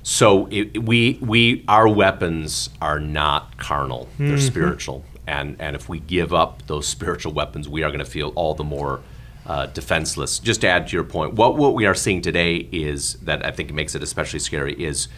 So 0.02 0.46
it, 0.50 0.84
we 0.84 1.18
we 1.20 1.64
our 1.68 1.88
weapons 1.88 2.70
are 2.80 3.00
not 3.00 3.58
carnal; 3.58 4.08
they're 4.18 4.38
spiritual. 4.38 5.04
And 5.26 5.56
and 5.60 5.76
if 5.76 5.88
we 5.88 5.98
give 6.00 6.32
up 6.32 6.66
those 6.66 6.86
spiritual 6.86 7.32
weapons, 7.32 7.68
we 7.68 7.82
are 7.82 7.88
going 7.90 7.98
to 8.04 8.10
feel 8.10 8.28
all 8.34 8.54
the 8.54 8.64
more 8.64 9.00
uh, 9.46 9.66
defenseless. 9.66 10.38
Just 10.38 10.60
to 10.62 10.68
add 10.68 10.88
to 10.88 10.96
your 10.96 11.04
point, 11.04 11.34
what 11.34 11.56
what 11.56 11.74
we 11.74 11.84
are 11.84 11.94
seeing 11.94 12.22
today 12.22 12.56
is 12.72 13.14
that 13.16 13.44
I 13.44 13.50
think 13.50 13.72
makes 13.72 13.94
it 13.94 14.02
especially 14.02 14.38
scary 14.38 14.72
is 14.74 15.08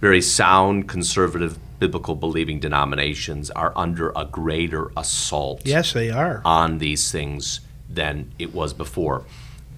very 0.00 0.20
sound 0.22 0.88
conservative 0.88 1.58
biblical 1.78 2.14
believing 2.14 2.58
denominations 2.60 3.50
are 3.50 3.72
under 3.76 4.10
a 4.16 4.24
greater 4.24 4.90
assault 4.96 5.62
Yes, 5.64 5.92
they 5.92 6.10
are. 6.10 6.40
on 6.44 6.78
these 6.78 7.10
things 7.12 7.60
than 7.88 8.32
it 8.38 8.54
was 8.54 8.72
before. 8.72 9.24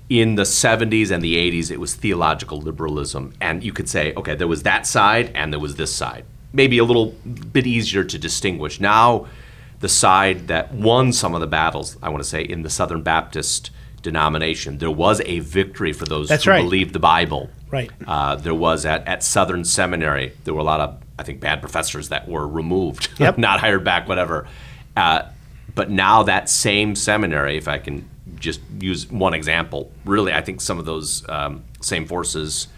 In 0.09 0.37
the 0.37 0.45
70s 0.45 1.11
and 1.11 1.23
the 1.23 1.35
80s, 1.37 1.71
it 1.71 1.79
was 1.81 1.95
theological 1.95 2.59
liberalism. 2.61 3.35
And 3.41 3.63
you 3.63 3.73
could 3.73 3.89
say, 3.89 4.15
okay, 4.15 4.35
there 4.35 4.47
was 4.49 4.63
that 4.63 4.87
side 4.87 5.31
and 5.35 5.53
there 5.53 5.61
was 5.61 5.77
this 5.77 5.95
side. 5.95 6.25
Maybe 6.53 6.79
a 6.79 6.85
little 6.85 7.07
bit 7.53 7.67
easier 7.67 8.05
to 8.05 8.19
distinguish. 8.19 8.81
Now, 8.81 9.27
the 9.81 9.89
side 9.89 10.49
that 10.49 10.73
won 10.73 11.13
some 11.13 11.35
of 11.35 11.41
the 11.43 11.47
battles, 11.47 11.99
I 12.03 12.09
want 12.09 12.23
to 12.23 12.29
say, 12.29 12.43
in 12.43 12.63
the 12.63 12.71
Southern 12.71 13.03
Baptist 13.03 13.71
denomination, 14.03 14.79
there 14.79 14.91
was 14.91 15.21
a 15.25 15.41
victory 15.41 15.93
for 15.93 16.05
those 16.05 16.29
That's 16.29 16.45
who 16.45 16.51
right. 16.51 16.63
believed 16.63 16.93
the 16.93 16.99
Bible. 16.99 17.51
Right. 17.71 17.91
Uh, 18.07 18.37
there 18.37 18.55
was 18.55 18.87
at, 18.87 19.07
at 19.07 19.23
Southern 19.23 19.65
Seminary, 19.65 20.33
there 20.45 20.55
were 20.55 20.61
a 20.61 20.65
lot 20.65 20.81
of, 20.81 21.03
I 21.19 21.23
think, 21.23 21.41
bad 21.41 21.61
professors 21.61 22.09
that 22.11 22.29
were 22.29 22.47
removed, 22.47 23.09
Yep. 23.19 23.39
not 23.39 23.61
hired 23.61 23.85
back, 23.85 24.09
whatever. 24.09 24.47
Uh, 24.97 25.23
but 25.75 25.91
now 25.91 26.23
that 26.25 26.49
same 26.49 26.95
seminary, 26.95 27.57
if 27.57 27.69
I 27.69 27.79
can 27.79 28.09
just 28.37 28.61
use 28.81 29.11
one 29.11 29.35
example, 29.35 29.93
really, 30.05 30.33
I 30.33 30.41
think 30.41 30.61
some 30.61 30.79
of 30.79 30.85
those 30.87 31.29
um, 31.29 31.65
same 31.81 32.07
forces, 32.07 32.69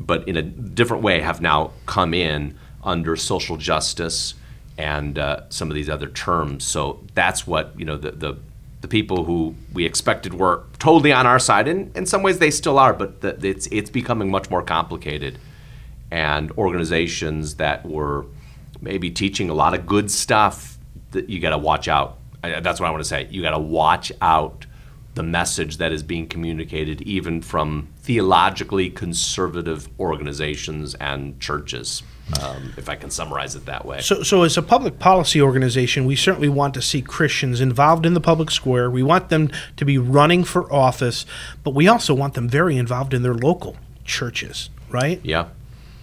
but 0.00 0.26
in 0.26 0.36
a 0.36 0.42
different 0.42 1.02
way, 1.02 1.20
have 1.20 1.40
now 1.40 1.72
come 1.86 2.14
in 2.14 2.58
under 2.82 3.14
social 3.16 3.56
justice 3.56 4.34
and 4.78 5.18
uh, 5.18 5.42
some 5.50 5.70
of 5.70 5.74
these 5.74 5.88
other 5.88 6.08
terms. 6.08 6.64
So 6.64 7.00
that's 7.14 7.46
what 7.46 7.78
you 7.78 7.84
know 7.84 7.96
the 7.96 8.10
the, 8.12 8.38
the 8.82 8.88
people 8.88 9.24
who 9.24 9.54
we 9.72 9.86
expected 9.86 10.34
were 10.34 10.64
totally 10.78 11.12
on 11.12 11.26
our 11.26 11.38
side, 11.38 11.66
and 11.68 11.96
in 11.96 12.04
some 12.04 12.22
ways 12.22 12.38
they 12.38 12.50
still 12.50 12.78
are, 12.78 12.92
but 12.92 13.20
the, 13.22 13.38
it's 13.46 13.66
it's 13.68 13.88
becoming 13.90 14.30
much 14.30 14.50
more 14.50 14.62
complicated 14.62 15.38
and 16.10 16.50
organizations 16.52 17.54
that 17.56 17.86
were 17.86 18.26
maybe 18.80 19.10
teaching 19.10 19.48
a 19.48 19.54
lot 19.54 19.72
of 19.72 19.86
good 19.86 20.10
stuff 20.10 20.76
that 21.12 21.30
you 21.30 21.40
got 21.40 21.50
to 21.50 21.58
watch 21.58 21.88
out. 21.88 22.18
I- 22.44 22.60
That's 22.60 22.80
what 22.80 22.88
I 22.88 22.90
want 22.90 23.02
to 23.02 23.08
say. 23.08 23.28
You 23.30 23.40
got 23.40 23.52
to 23.52 23.58
watch 23.58 24.12
out 24.20 24.66
the 25.14 25.22
message 25.22 25.76
that 25.76 25.92
is 25.92 26.02
being 26.02 26.26
communicated 26.26 27.02
even 27.02 27.42
from 27.42 27.88
theologically 28.00 28.88
conservative 28.88 29.88
organizations 30.00 30.94
and 30.94 31.38
churches, 31.38 32.02
um, 32.40 32.72
if 32.78 32.88
I 32.88 32.96
can 32.96 33.10
summarize 33.10 33.54
it 33.54 33.66
that 33.66 33.84
way. 33.84 34.00
So, 34.00 34.22
so 34.22 34.42
as 34.42 34.56
a 34.56 34.62
public 34.62 34.98
policy 34.98 35.42
organization, 35.42 36.06
we 36.06 36.16
certainly 36.16 36.48
want 36.48 36.72
to 36.74 36.82
see 36.82 37.02
Christians 37.02 37.60
involved 37.60 38.06
in 38.06 38.14
the 38.14 38.20
public 38.20 38.50
square. 38.50 38.90
We 38.90 39.02
want 39.02 39.28
them 39.28 39.50
to 39.76 39.84
be 39.84 39.98
running 39.98 40.44
for 40.44 40.72
office, 40.72 41.26
but 41.62 41.74
we 41.74 41.88
also 41.88 42.14
want 42.14 42.34
them 42.34 42.48
very 42.48 42.78
involved 42.78 43.12
in 43.12 43.22
their 43.22 43.34
local 43.34 43.76
churches, 44.04 44.70
right? 44.88 45.20
Yeah, 45.22 45.48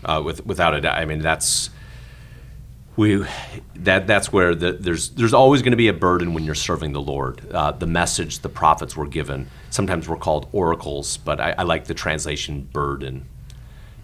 uh, 0.05 0.21
with, 0.23 0.45
without 0.45 0.75
a 0.75 0.81
doubt. 0.81 0.97
I 0.97 1.05
mean, 1.05 1.21
that's 1.21 1.71
we 2.99 3.25
that 3.75 4.07
that's 4.07 4.31
where 4.33 4.53
the, 4.53 4.73
there's 4.73 5.11
there's 5.11 5.33
always 5.33 5.61
going 5.61 5.71
to 5.71 5.77
be 5.77 5.87
a 5.87 5.93
burden 5.93 6.33
when 6.33 6.43
you're 6.43 6.53
serving 6.53 6.91
the 6.91 7.01
Lord. 7.01 7.49
Uh, 7.49 7.71
the 7.71 7.87
message 7.87 8.39
the 8.39 8.49
prophets 8.49 8.97
were 8.97 9.07
given 9.07 9.47
sometimes 9.69 10.09
were 10.09 10.17
called 10.17 10.49
oracles, 10.51 11.15
but 11.15 11.39
I, 11.39 11.55
I 11.57 11.63
like 11.63 11.85
the 11.85 11.93
translation 11.93 12.67
burden 12.73 13.25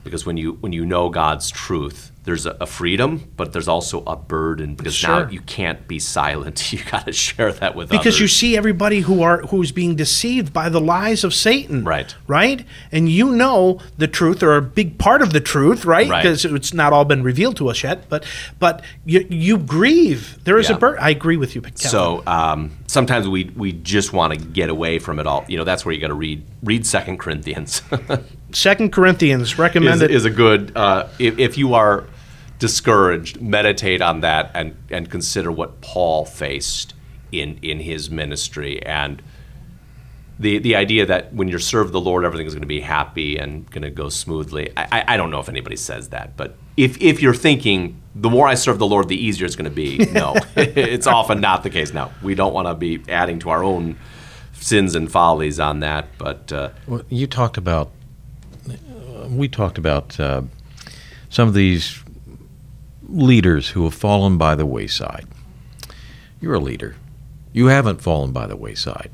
because 0.06 0.26
when 0.26 0.38
you 0.38 0.54
when 0.54 0.72
you 0.72 0.86
know 0.86 1.10
God's 1.10 1.50
truth, 1.50 2.14
there's 2.26 2.46
a, 2.46 2.58
a 2.60 2.66
freedom, 2.66 3.32
but 3.38 3.54
there's 3.54 3.68
also 3.68 4.04
a 4.06 4.16
burden 4.16 4.76
because 4.76 5.02
now 5.04 5.30
you 5.30 5.40
can't 5.42 5.88
be 5.88 6.00
silent. 6.00 6.62
You 6.76 6.84
got 6.92 7.06
to 7.06 7.14
share 7.14 7.52
that 7.54 7.76
with 7.76 7.90
others. 7.90 8.00
Because 8.00 8.20
you 8.20 8.28
see 8.28 8.58
everybody 8.58 9.02
who 9.02 9.22
are 9.22 9.42
who's 9.44 9.72
being 9.72 9.96
deceived 9.96 10.52
by 10.52 10.68
the 10.68 10.82
lies 10.82 11.24
of 11.24 11.34
Satan, 11.34 11.84
Right. 11.86 12.14
Right, 12.28 12.66
and 12.92 13.08
you 13.10 13.32
know 13.32 13.80
the 13.98 14.08
truth 14.08 14.44
or 14.44 14.58
a 14.58 14.62
big 14.62 14.98
part 14.98 15.22
of 15.22 15.32
the 15.32 15.40
truth, 15.40 15.86
right? 15.86 16.10
Right. 16.10 16.22
Because 16.24 16.44
it's 16.44 16.74
not 16.74 16.92
all 16.92 17.06
been 17.06 17.24
revealed 17.24 17.56
to 17.58 17.70
us 17.70 17.84
yet, 17.84 18.10
but 18.10 18.26
but 18.60 18.84
you 19.06 19.26
you 19.30 19.58
grieve. 19.58 20.44
There 20.44 20.58
is 20.58 20.70
a 20.70 20.74
Yeah. 20.74 20.80
burden. 20.80 21.04
I 21.04 21.12
agree 21.12 21.38
with 21.38 21.56
you, 21.56 21.62
Calvin. 21.62 21.78
So 21.78 22.24
um, 22.28 22.72
sometimes 22.88 23.28
we 23.30 23.52
we 23.56 23.72
just 23.72 24.12
want 24.12 24.34
to 24.34 24.40
get 24.40 24.70
away 24.70 25.00
from 25.00 25.20
it 25.20 25.28
all. 25.28 25.46
You 25.48 25.58
know, 25.58 25.64
that's 25.64 25.86
where 25.86 25.94
you 25.94 26.02
got 26.02 26.08
to 26.08 26.14
read 26.16 26.44
read 26.64 26.86
Second 26.86 27.20
Corinthians. 27.20 27.82
Second 28.52 28.92
Corinthians 28.92 29.44
is, 29.44 29.60
recommended. 29.60 30.12
is 30.12 30.26
a 30.26 30.30
good 30.30 30.76
uh, 30.76 31.08
if, 31.20 31.38
if 31.40 31.58
you 31.58 31.74
are 31.76 32.06
discouraged 32.60 33.42
meditate 33.42 34.02
on 34.02 34.22
that 34.22 34.52
and 34.54 34.76
and 34.90 35.10
consider 35.12 35.52
what 35.52 35.82
paul 35.82 36.26
faced 36.26 36.94
in 37.32 37.60
in 37.62 37.80
his 37.80 38.10
ministry 38.10 38.82
and 38.86 39.22
the 40.40 40.60
the 40.60 40.76
idea 40.76 41.06
that 41.06 41.34
when 41.34 41.48
you 41.48 41.58
serve 41.60 41.92
the 41.92 42.02
Lord, 42.02 42.26
everything 42.26 42.46
is 42.46 42.54
going 42.54 42.62
to 42.62 42.68
be 42.68 42.82
happy 42.82 43.38
and 43.38 43.70
going 43.72 43.84
to 43.84 43.90
go 43.90 44.10
smoothly. 44.10 44.72
I, 44.76 44.88
I, 44.92 45.04
I 45.14 45.18
don't 45.18 45.32
know 45.32 45.40
if 45.40 45.48
anybody 45.50 45.78
says 45.78 46.10
that, 46.10 46.36
but 46.36 46.58
if 46.76 47.02
if 47.02 47.22
you're 47.22 47.34
thinking 47.34 48.02
the 48.16 48.30
more 48.30 48.48
I 48.48 48.56
serve 48.56 48.80
the 48.80 48.86
Lord, 48.86 49.08
the 49.08 49.16
easier 49.16 49.46
it's 49.46 49.56
going 49.56 49.70
to 49.70 49.76
be, 49.76 49.98
no, 50.12 50.36
it's 50.56 51.08
often 51.08 51.42
not 51.42 51.64
the 51.64 51.70
case. 51.70 51.94
Now 51.94 52.12
we 52.22 52.36
don't 52.36 52.54
want 52.54 52.68
to 52.68 52.76
be 52.76 53.02
adding 53.10 53.40
to 53.40 53.50
our 53.50 53.64
own 53.64 53.98
sins 54.54 54.96
and 54.96 55.12
follies 55.12 55.60
on 55.60 55.82
that, 55.82 56.08
but 56.18 56.52
uh, 56.52 56.70
Well, 56.88 57.04
you 57.10 57.28
talked 57.28 57.58
about, 57.58 57.92
we 59.30 59.48
talked 59.48 59.78
about 59.78 60.20
uh, 60.20 60.44
some 61.30 61.48
of 61.48 61.54
these 61.54 62.02
leaders 63.10 63.70
who 63.70 63.84
have 63.84 63.94
fallen 63.94 64.38
by 64.38 64.56
the 64.56 64.66
wayside. 64.66 65.28
You're 66.40 66.56
a 66.56 66.60
leader. 66.60 66.96
You 67.54 67.68
haven't 67.68 68.02
fallen 68.02 68.32
by 68.32 68.48
the 68.48 68.56
wayside. 68.56 69.12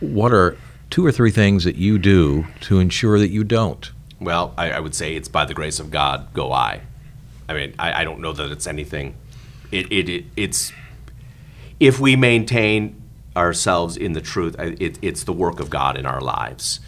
What 0.00 0.32
are 0.32 0.56
two 0.90 1.04
or 1.06 1.12
three 1.12 1.30
things 1.30 1.64
that 1.64 1.76
you 1.76 1.98
do 1.98 2.46
to 2.60 2.78
ensure 2.78 3.18
that 3.18 3.30
you 3.30 3.44
don't? 3.44 3.90
Well, 4.20 4.54
I, 4.56 4.72
I 4.72 4.80
would 4.80 4.94
say 4.94 5.16
it's 5.16 5.28
by 5.28 5.44
the 5.44 5.54
grace 5.54 5.80
of 5.80 5.90
God 5.90 6.32
go 6.32 6.52
I. 6.52 6.82
I 7.48 7.54
mean, 7.54 7.74
I, 7.78 8.02
I 8.02 8.04
don't 8.04 8.20
know 8.20 8.32
that 8.32 8.50
it's 8.50 8.66
anything. 8.66 9.16
It, 9.70 9.90
it, 9.90 10.08
it 10.08 10.24
it's 10.36 10.72
if 11.80 11.98
we 11.98 12.14
maintain 12.14 13.02
ourselves 13.36 13.96
in 13.96 14.12
the 14.12 14.20
truth, 14.20 14.54
it, 14.58 14.98
it's 15.02 15.24
the 15.24 15.32
work 15.32 15.58
of 15.58 15.70
God 15.70 15.96
in 15.96 16.06
our 16.06 16.20
lives. 16.20 16.80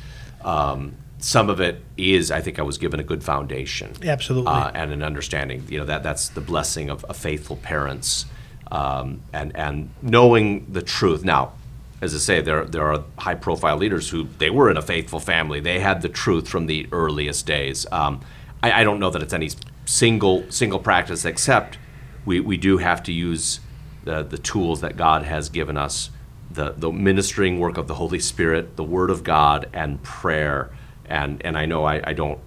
Um, 0.43 0.97
some 1.25 1.49
of 1.49 1.59
it 1.59 1.83
is, 1.97 2.31
I 2.31 2.43
think, 2.43 2.59
I 2.59 2.63
was 2.63 2.77
given 2.77 3.01
a 3.01 3.03
good 3.03 3.25
foundation, 3.25 3.95
Absolutely. 4.05 4.53
uh, 4.53 4.71
and 4.75 4.93
an 4.93 5.03
understanding. 5.03 5.65
You 5.71 5.79
know 5.79 5.87
that 5.87 6.03
that's 6.03 6.29
the 6.29 6.43
blessing 6.43 6.91
of, 6.91 7.03
of 7.05 7.17
faithful 7.17 7.57
parents, 7.57 8.27
um, 8.71 9.23
and 9.33 9.57
and 9.57 9.89
knowing 10.03 10.71
the 10.71 10.83
truth. 10.83 11.25
Now, 11.25 11.55
as 12.03 12.15
I 12.15 12.19
say, 12.19 12.43
there 12.43 12.67
there 12.67 12.87
are 12.93 13.05
high 13.17 13.37
profile 13.37 13.79
leaders 13.79 14.11
who 14.11 14.29
they 14.39 14.51
were 14.51 14.71
in 14.71 14.77
a 14.77 14.83
faithful 14.83 15.19
family. 15.19 15.61
They 15.61 15.81
had 15.81 16.03
the 16.03 16.11
truth 16.11 16.47
from 16.47 16.67
the 16.67 16.87
earliest 16.93 17.47
days. 17.47 17.87
Um, 17.91 18.21
I, 18.63 18.81
I 18.81 18.85
don't 18.85 19.01
know 19.01 19.09
that 19.09 19.23
it's 19.23 19.33
any 19.33 19.49
single 19.87 20.45
single 20.51 20.79
practice, 20.79 21.25
except 21.25 21.79
we, 22.27 22.39
we 22.39 22.59
do 22.59 22.77
have 22.77 23.03
to 23.05 23.13
use 23.13 23.61
the 24.05 24.23
the 24.23 24.37
tools 24.37 24.83
that 24.83 24.99
God 24.99 25.23
has 25.23 25.49
given 25.49 25.79
us, 25.79 26.11
the 26.51 26.75
the 26.77 26.93
ministering 26.93 27.61
work 27.61 27.79
of 27.79 27.89
the 27.89 27.95
Holy 27.95 28.21
Spirit, 28.21 28.77
the 28.77 28.85
Word 28.85 29.09
of 29.09 29.25
God, 29.25 29.71
and 29.73 30.03
prayer. 30.03 30.71
And 31.09 31.45
and 31.45 31.57
I 31.59 31.67
know 31.67 31.85
I, 31.85 32.01
I 32.11 32.13
don't 32.13 32.39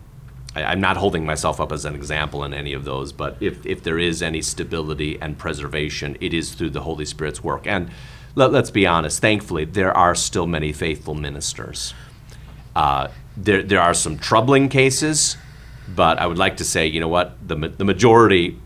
I, 0.55 0.63
I'm 0.63 0.81
not 0.81 0.97
holding 0.97 1.25
myself 1.25 1.59
up 1.61 1.71
as 1.71 1.85
an 1.85 1.95
example 1.95 2.43
in 2.43 2.53
any 2.53 2.73
of 2.73 2.83
those, 2.83 3.11
but 3.13 3.37
if, 3.39 3.65
if 3.65 3.83
there 3.83 3.99
is 3.99 4.21
any 4.21 4.41
stability 4.41 5.17
and 5.21 5.37
preservation, 5.37 6.17
it 6.19 6.33
is 6.33 6.53
through 6.53 6.71
the 6.71 6.81
Holy 6.81 7.05
Spirit's 7.05 7.43
work. 7.43 7.67
And 7.67 7.89
let, 8.35 8.51
let's 8.51 8.71
be 8.71 8.87
honest, 8.87 9.19
thankfully, 9.19 9.65
there 9.65 9.95
are 9.95 10.15
still 10.15 10.47
many 10.47 10.71
faithful 10.73 11.13
ministers. 11.13 11.93
Uh, 12.75 13.09
there, 13.35 13.61
there 13.63 13.81
are 13.81 13.93
some 13.93 14.17
troubling 14.17 14.69
cases, 14.69 15.37
but 15.87 16.17
I 16.19 16.27
would 16.27 16.37
like 16.37 16.57
to 16.57 16.63
say, 16.63 16.87
you 16.87 16.99
know 16.99 17.07
what, 17.07 17.35
the, 17.47 17.55
the 17.55 17.85
majority 17.85 18.59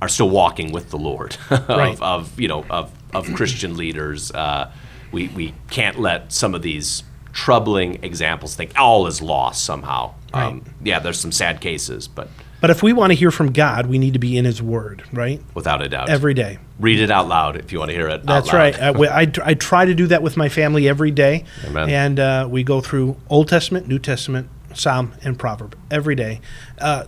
are 0.00 0.08
still 0.08 0.30
walking 0.30 0.70
with 0.72 0.90
the 0.90 0.98
Lord 0.98 1.36
of, 1.50 1.68
Right. 1.68 2.00
of 2.00 2.38
you 2.38 2.48
know 2.48 2.64
of, 2.70 2.92
of 3.14 3.32
Christian 3.34 3.76
leaders. 3.76 4.30
Uh, 4.32 4.70
we, 5.10 5.28
we 5.28 5.54
can't 5.70 5.98
let 5.98 6.32
some 6.32 6.54
of 6.54 6.62
these 6.62 7.02
troubling 7.32 8.02
examples 8.02 8.54
think 8.54 8.72
all 8.78 9.06
is 9.06 9.22
lost 9.22 9.64
somehow. 9.64 10.14
Um, 10.32 10.64
yeah, 10.82 10.98
there's 10.98 11.18
some 11.20 11.32
sad 11.32 11.60
cases, 11.60 12.08
but 12.08 12.28
but 12.60 12.70
if 12.70 12.82
we 12.82 12.92
want 12.92 13.12
to 13.12 13.14
hear 13.14 13.30
from 13.30 13.52
God, 13.52 13.86
we 13.86 13.98
need 13.98 14.14
to 14.14 14.18
be 14.18 14.36
in 14.36 14.44
His 14.44 14.60
Word, 14.60 15.04
right? 15.12 15.40
without 15.54 15.80
a 15.80 15.88
doubt, 15.88 16.08
Every 16.08 16.34
day. 16.34 16.58
read 16.80 17.00
it 17.00 17.10
out 17.10 17.28
loud 17.28 17.56
if 17.56 17.72
you 17.72 17.78
want 17.78 17.90
to 17.90 17.96
hear 17.96 18.08
it. 18.08 18.20
out 18.20 18.26
That's 18.26 18.52
right. 18.52 18.78
I, 18.80 18.90
I, 19.22 19.32
I 19.44 19.54
try 19.54 19.84
to 19.84 19.94
do 19.94 20.08
that 20.08 20.22
with 20.22 20.36
my 20.36 20.48
family 20.48 20.88
every 20.88 21.10
day. 21.12 21.44
Amen. 21.66 21.88
And 21.88 22.20
uh, 22.20 22.48
we 22.50 22.64
go 22.64 22.80
through 22.80 23.16
Old 23.28 23.48
Testament, 23.48 23.86
New 23.86 23.98
Testament, 24.00 24.48
Psalm, 24.74 25.12
and 25.22 25.38
Proverb 25.38 25.76
every 25.90 26.14
day. 26.14 26.40
Uh, 26.78 27.04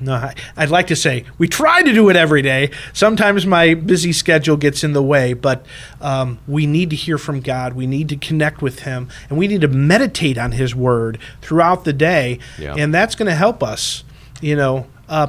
no, 0.00 0.14
I, 0.14 0.34
I'd 0.56 0.70
like 0.70 0.86
to 0.88 0.96
say 0.96 1.24
we 1.38 1.48
try 1.48 1.82
to 1.82 1.92
do 1.92 2.08
it 2.08 2.16
every 2.16 2.42
day. 2.42 2.70
Sometimes 2.92 3.46
my 3.46 3.74
busy 3.74 4.12
schedule 4.12 4.56
gets 4.56 4.84
in 4.84 4.92
the 4.92 5.02
way, 5.02 5.32
but 5.32 5.66
um, 6.00 6.38
we 6.46 6.66
need 6.66 6.90
to 6.90 6.96
hear 6.96 7.18
from 7.18 7.40
God. 7.40 7.74
We 7.74 7.86
need 7.86 8.08
to 8.10 8.16
connect 8.16 8.62
with 8.62 8.80
Him, 8.80 9.08
and 9.28 9.38
we 9.38 9.48
need 9.48 9.60
to 9.62 9.68
meditate 9.68 10.38
on 10.38 10.52
His 10.52 10.74
Word 10.74 11.18
throughout 11.42 11.84
the 11.84 11.92
day. 11.92 12.38
Yeah. 12.58 12.74
And 12.76 12.94
that's 12.94 13.14
going 13.14 13.28
to 13.28 13.34
help 13.34 13.62
us, 13.62 14.04
you 14.40 14.56
know, 14.56 14.86
uh, 15.08 15.28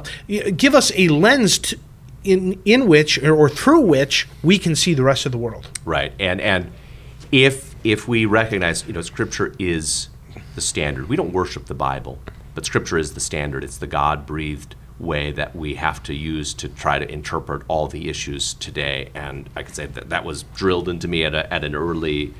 give 0.56 0.74
us 0.74 0.92
a 0.94 1.08
lens 1.08 1.58
to, 1.58 1.78
in 2.24 2.60
in 2.64 2.86
which 2.86 3.18
or, 3.22 3.34
or 3.34 3.48
through 3.48 3.82
which 3.82 4.26
we 4.42 4.58
can 4.58 4.74
see 4.74 4.94
the 4.94 5.02
rest 5.02 5.26
of 5.26 5.32
the 5.32 5.38
world. 5.38 5.68
Right, 5.84 6.12
and 6.18 6.40
and 6.40 6.72
if 7.30 7.74
if 7.84 8.08
we 8.08 8.26
recognize, 8.26 8.86
you 8.86 8.92
know, 8.92 9.02
Scripture 9.02 9.54
is 9.58 10.08
the 10.54 10.60
standard. 10.60 11.08
We 11.08 11.16
don't 11.16 11.32
worship 11.32 11.66
the 11.66 11.74
Bible, 11.74 12.18
but 12.54 12.64
Scripture 12.64 12.98
is 12.98 13.14
the 13.14 13.20
standard. 13.20 13.64
It's 13.64 13.78
the 13.78 13.86
God 13.86 14.26
breathed 14.26 14.74
way 14.98 15.30
that 15.32 15.54
we 15.54 15.74
have 15.74 16.02
to 16.04 16.14
use 16.14 16.54
to 16.54 16.68
try 16.68 16.98
to 16.98 17.10
interpret 17.10 17.62
all 17.68 17.86
the 17.86 18.08
issues 18.08 18.54
today. 18.54 19.10
And 19.14 19.48
I 19.54 19.62
could 19.62 19.74
say 19.74 19.86
that 19.86 20.08
that 20.08 20.24
was 20.24 20.44
drilled 20.54 20.88
into 20.88 21.08
me 21.08 21.24
at 21.24 21.34
a, 21.34 21.52
at 21.52 21.64
an 21.64 21.74
early 21.74 22.32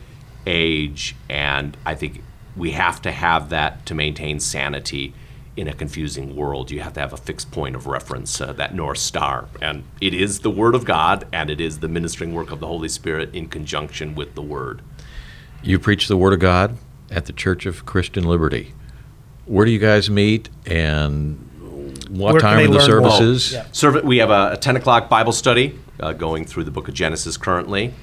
age, 0.46 1.14
and 1.28 1.76
I 1.84 1.94
think 1.94 2.22
we 2.56 2.70
have 2.72 3.02
to 3.02 3.12
have 3.12 3.50
that 3.50 3.84
to 3.86 3.94
maintain 3.94 4.40
sanity 4.40 5.12
in 5.56 5.68
a 5.68 5.72
confusing 5.72 6.36
world. 6.36 6.70
You 6.70 6.80
have 6.80 6.94
to 6.94 7.00
have 7.00 7.12
a 7.12 7.18
fixed 7.18 7.50
point 7.50 7.76
of 7.76 7.86
reference, 7.86 8.40
uh, 8.40 8.52
that 8.54 8.74
North 8.74 8.98
Star. 8.98 9.48
And 9.60 9.84
it 10.00 10.14
is 10.14 10.40
the 10.40 10.50
Word 10.50 10.74
of 10.74 10.84
God, 10.84 11.26
and 11.32 11.50
it 11.50 11.60
is 11.60 11.80
the 11.80 11.88
ministering 11.88 12.34
work 12.34 12.50
of 12.50 12.60
the 12.60 12.66
Holy 12.66 12.88
Spirit 12.88 13.34
in 13.34 13.48
conjunction 13.48 14.14
with 14.14 14.34
the 14.34 14.42
Word. 14.42 14.82
You 15.62 15.78
preach 15.78 16.08
the 16.08 16.16
Word 16.16 16.32
of 16.32 16.40
God 16.40 16.76
at 17.10 17.26
the 17.26 17.32
Church 17.32 17.66
of 17.66 17.86
Christian 17.86 18.24
Liberty. 18.24 18.74
Where 19.46 19.64
do 19.64 19.70
you 19.70 19.78
guys 19.78 20.10
meet 20.10 20.48
and 20.66 21.38
what 22.10 22.32
Where 22.32 22.40
time 22.40 22.58
are 22.58 22.62
the 22.62 22.68
learn 22.68 23.02
more? 23.02 23.10
services? 23.10 23.52
Yeah. 23.52 23.66
Serv- 23.72 24.04
we 24.04 24.18
have 24.18 24.30
a, 24.30 24.52
a 24.52 24.56
10 24.56 24.76
o'clock 24.76 25.08
Bible 25.08 25.32
study 25.32 25.78
uh, 26.00 26.12
going 26.12 26.44
through 26.44 26.64
the 26.64 26.70
book 26.70 26.88
of 26.88 26.94
Genesis 26.94 27.36
currently. 27.36 27.94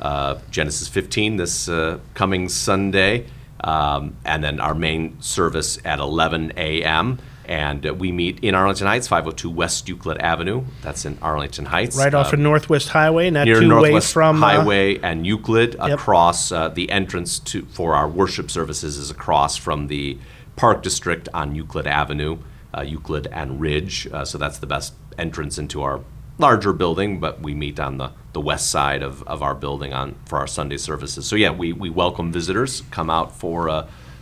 Uh, 0.00 0.38
Genesis 0.50 0.88
15 0.88 1.36
this 1.36 1.68
uh, 1.68 1.98
coming 2.14 2.48
Sunday. 2.48 3.26
Um, 3.62 4.16
and 4.24 4.44
then 4.44 4.60
our 4.60 4.74
main 4.74 5.20
service 5.22 5.78
at 5.84 5.98
11 5.98 6.52
a.m. 6.56 7.18
And 7.46 7.86
uh, 7.86 7.94
we 7.94 8.12
meet 8.12 8.40
in 8.40 8.54
Arlington 8.54 8.86
Heights, 8.86 9.08
502 9.08 9.48
West 9.50 9.88
Euclid 9.88 10.18
Avenue. 10.18 10.64
That's 10.82 11.04
in 11.04 11.16
Arlington 11.22 11.66
Heights. 11.66 11.96
Right 11.96 12.12
off 12.12 12.32
Uh, 12.32 12.36
of 12.36 12.38
Northwest 12.40 12.88
Highway, 12.88 13.30
not 13.30 13.46
near 13.46 13.60
too 13.60 13.68
Northwest 13.68 14.12
from 14.12 14.42
uh, 14.42 14.46
Highway 14.48 14.98
and 14.98 15.26
Euclid 15.26 15.76
across 15.80 16.50
uh, 16.52 16.68
the 16.68 16.90
entrance 16.90 17.38
to 17.40 17.64
for 17.66 17.94
our 17.94 18.08
worship 18.08 18.50
services 18.50 18.96
is 18.96 19.10
across 19.10 19.56
from 19.56 19.86
the 19.86 20.18
Park 20.56 20.82
District 20.82 21.28
on 21.32 21.54
Euclid 21.54 21.86
Avenue, 21.86 22.38
uh, 22.76 22.80
Euclid 22.82 23.26
and 23.30 23.60
Ridge. 23.60 24.08
Uh, 24.12 24.24
so 24.24 24.38
that's 24.38 24.58
the 24.58 24.66
best 24.66 24.94
entrance 25.18 25.56
into 25.58 25.82
our 25.82 26.00
larger 26.38 26.72
building, 26.72 27.20
but 27.20 27.40
we 27.40 27.54
meet 27.54 27.78
on 27.80 27.96
the, 27.98 28.10
the 28.32 28.40
west 28.40 28.70
side 28.70 29.02
of, 29.02 29.22
of 29.22 29.42
our 29.42 29.54
building 29.54 29.92
on 29.94 30.14
for 30.26 30.38
our 30.38 30.46
Sunday 30.46 30.76
services. 30.76 31.26
So 31.26 31.36
yeah, 31.36 31.50
we, 31.50 31.72
we 31.72 31.88
welcome 31.90 32.32
visitors. 32.32 32.82
Come 32.90 33.08
out 33.08 33.34
for 33.34 33.68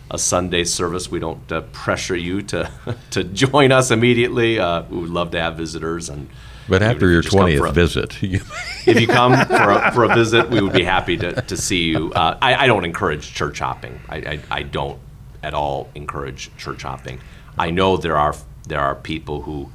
a, 0.09 0.17
Sunday 0.17 0.63
service. 0.63 1.09
We 1.09 1.19
don't 1.19 1.51
uh, 1.51 1.61
pressure 1.61 2.15
you 2.15 2.41
to 2.43 2.71
to 3.11 3.23
join 3.23 3.71
us 3.71 3.91
immediately. 3.91 4.59
Uh, 4.59 4.83
we 4.89 4.99
would 4.99 5.09
love 5.09 5.31
to 5.31 5.39
have 5.39 5.55
visitors 5.57 6.09
and. 6.09 6.29
But 6.67 6.81
after 6.81 7.11
your 7.11 7.21
just 7.21 7.37
come 7.37 7.51
for 7.57 7.67
20th 7.67 7.73
visit, 7.73 8.23
if 8.23 8.99
you 8.99 9.05
come 9.05 9.33
for 9.45 9.69
a, 9.69 9.91
for 9.91 10.03
a 10.05 10.15
visit, 10.15 10.49
we 10.49 10.61
would 10.61 10.73
be 10.73 10.83
happy 10.83 11.15
to, 11.17 11.39
to 11.43 11.55
see 11.55 11.83
you. 11.83 12.11
Uh, 12.11 12.39
I, 12.41 12.55
I 12.55 12.65
don't 12.65 12.83
encourage 12.83 13.35
church 13.35 13.59
hopping. 13.59 13.99
I, 14.09 14.17
I, 14.17 14.39
I 14.49 14.63
don't 14.63 14.99
at 15.43 15.53
all 15.53 15.91
encourage 15.93 16.49
church 16.57 16.81
hopping. 16.81 17.19
I 17.55 17.69
know 17.69 17.97
there 17.97 18.17
are 18.17 18.33
there 18.67 18.81
are 18.81 18.95
people 18.95 19.43
who 19.43 19.69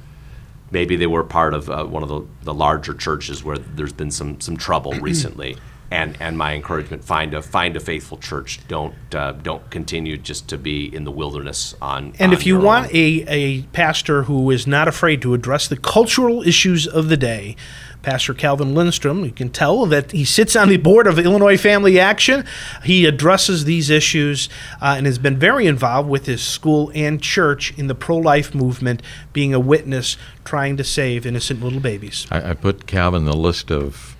maybe 0.71 0.95
they 0.95 1.07
were 1.07 1.23
part 1.23 1.53
of 1.53 1.69
uh, 1.69 1.85
one 1.85 2.03
of 2.03 2.09
the, 2.09 2.25
the 2.43 2.53
larger 2.53 2.93
churches 2.93 3.43
where 3.43 3.57
there's 3.57 3.93
been 3.93 4.11
some 4.11 4.39
some 4.41 4.57
trouble 4.57 4.91
recently. 5.01 5.57
And, 5.91 6.17
and 6.21 6.37
my 6.37 6.53
encouragement 6.53 7.03
find 7.03 7.33
a 7.33 7.41
find 7.41 7.75
a 7.75 7.79
faithful 7.79 8.17
church. 8.17 8.65
Don't 8.69 8.95
uh, 9.13 9.33
don't 9.33 9.69
continue 9.69 10.17
just 10.17 10.47
to 10.49 10.57
be 10.57 10.93
in 10.95 11.03
the 11.03 11.11
wilderness 11.11 11.75
on. 11.81 12.13
And 12.17 12.31
on 12.31 12.33
if 12.33 12.45
you 12.45 12.55
your 12.55 12.63
want 12.63 12.85
own. 12.85 12.95
a, 12.95 13.25
a 13.27 13.61
pastor 13.73 14.23
who 14.23 14.49
is 14.51 14.65
not 14.65 14.87
afraid 14.87 15.21
to 15.23 15.33
address 15.33 15.67
the 15.67 15.75
cultural 15.75 16.43
issues 16.43 16.87
of 16.87 17.09
the 17.09 17.17
day, 17.17 17.57
Pastor 18.01 18.33
Calvin 18.33 18.73
Lindstrom, 18.73 19.23
you 19.23 19.31
can 19.31 19.49
tell 19.49 19.85
that 19.85 20.11
he 20.11 20.25
sits 20.25 20.55
on 20.55 20.69
the 20.69 20.77
board 20.77 21.05
of 21.05 21.19
Illinois 21.19 21.57
Family 21.57 21.99
Action. 21.99 22.45
He 22.83 23.05
addresses 23.05 23.65
these 23.65 23.89
issues 23.89 24.49
uh, 24.81 24.95
and 24.97 25.05
has 25.05 25.19
been 25.19 25.37
very 25.37 25.67
involved 25.67 26.09
with 26.09 26.25
his 26.25 26.41
school 26.41 26.91
and 26.95 27.21
church 27.21 27.77
in 27.77 27.87
the 27.87 27.95
pro 27.95 28.17
life 28.17 28.55
movement, 28.55 29.03
being 29.33 29.53
a 29.53 29.59
witness 29.59 30.17
trying 30.43 30.77
to 30.77 30.83
save 30.83 31.25
innocent 31.25 31.61
little 31.61 31.79
babies. 31.79 32.25
I, 32.31 32.51
I 32.51 32.53
put 32.53 32.87
Calvin 32.87 33.21
in 33.21 33.25
the 33.25 33.35
list 33.35 33.71
of 33.71 34.15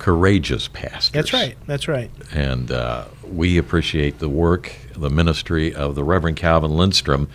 courageous 0.00 0.66
pastors. 0.66 1.12
That's 1.12 1.32
right. 1.32 1.56
That's 1.66 1.86
right. 1.86 2.10
And 2.32 2.72
uh, 2.72 3.04
we 3.22 3.58
appreciate 3.58 4.18
the 4.18 4.30
work, 4.30 4.72
the 4.96 5.10
ministry 5.10 5.74
of 5.74 5.94
the 5.94 6.02
Reverend 6.02 6.38
Calvin 6.38 6.70
Lindstrom, 6.70 7.28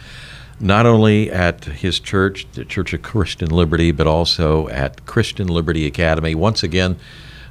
not 0.60 0.88
only 0.88 1.32
at 1.32 1.66
his 1.66 2.00
church, 2.00 2.48
the 2.54 2.66
Church 2.66 2.92
of 2.94 3.04
Christian 3.04 3.50
Liberty, 3.50 3.92
but 3.92 4.08
also 4.08 4.68
at 4.70 5.06
Christian 5.06 5.48
Liberty 5.48 5.86
Academy. 5.86 6.34
Once 6.34 6.64
again, 6.64 6.98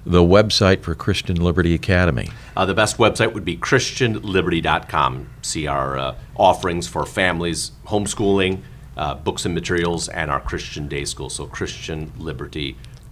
the 0.04 0.20
website 0.20 0.82
for 0.82 0.96
Christian 0.96 1.36
Liberty 1.36 1.74
Academy. 1.74 2.30
Uh, 2.56 2.66
the 2.66 2.74
best 2.74 2.98
website 2.98 3.32
would 3.34 3.44
be 3.44 3.56
ChristianLiberty.com. 3.56 5.30
See 5.42 5.66
our 5.68 5.96
uh, 5.96 6.16
offerings 6.34 6.88
for 6.88 7.06
families, 7.06 7.70
homeschooling, 7.86 8.62
uh, 8.96 9.14
books 9.14 9.44
and 9.44 9.54
materials, 9.54 10.08
and 10.08 10.30
our 10.30 10.40
Christian 10.40 10.88
day 10.88 11.04
school. 11.04 11.30
So 11.30 11.46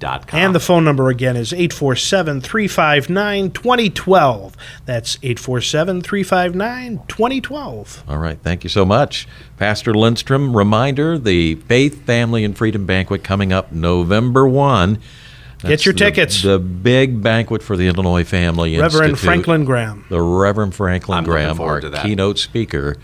ChristianLiberty.com. 0.03 0.41
And 0.41 0.55
the 0.55 0.61
phone 0.61 0.85
number 0.85 1.09
again 1.09 1.37
is 1.37 1.53
847 1.53 2.41
359 2.41 3.51
2012. 3.51 4.57
That's 4.85 5.17
847 5.23 6.03
359 6.03 7.01
2012. 7.09 8.05
All 8.09 8.19
right, 8.19 8.39
thank 8.43 8.65
you 8.65 8.71
so 8.71 8.85
much. 8.85 9.29
Pastor 9.57 9.95
Lindstrom, 9.95 10.57
reminder 10.57 11.19
the 11.19 11.57
Faith, 11.57 12.05
Family, 12.05 12.45
and 12.45 12.57
Freedom 12.57 12.87
Banquet 12.87 13.23
coming 13.23 13.53
up 13.53 13.73
November 13.73 14.47
1. 14.47 14.99
Get 15.61 15.87
your 15.87 15.93
the, 15.93 15.99
tickets. 15.99 16.43
The 16.43 16.59
big 16.59 17.23
banquet 17.23 17.63
for 17.63 17.77
the 17.77 17.87
Illinois 17.87 18.25
Family 18.25 18.77
Reverend 18.77 19.11
Institute. 19.11 19.25
Franklin 19.25 19.65
Graham. 19.65 20.05
The 20.11 20.21
Reverend 20.21 20.75
Franklin 20.75 21.19
I'm 21.19 21.25
Graham, 21.25 21.57
forward 21.57 21.73
our 21.73 21.81
to 21.83 21.91
that. 21.91 22.05
keynote 22.05 22.39
speaker. 22.39 22.97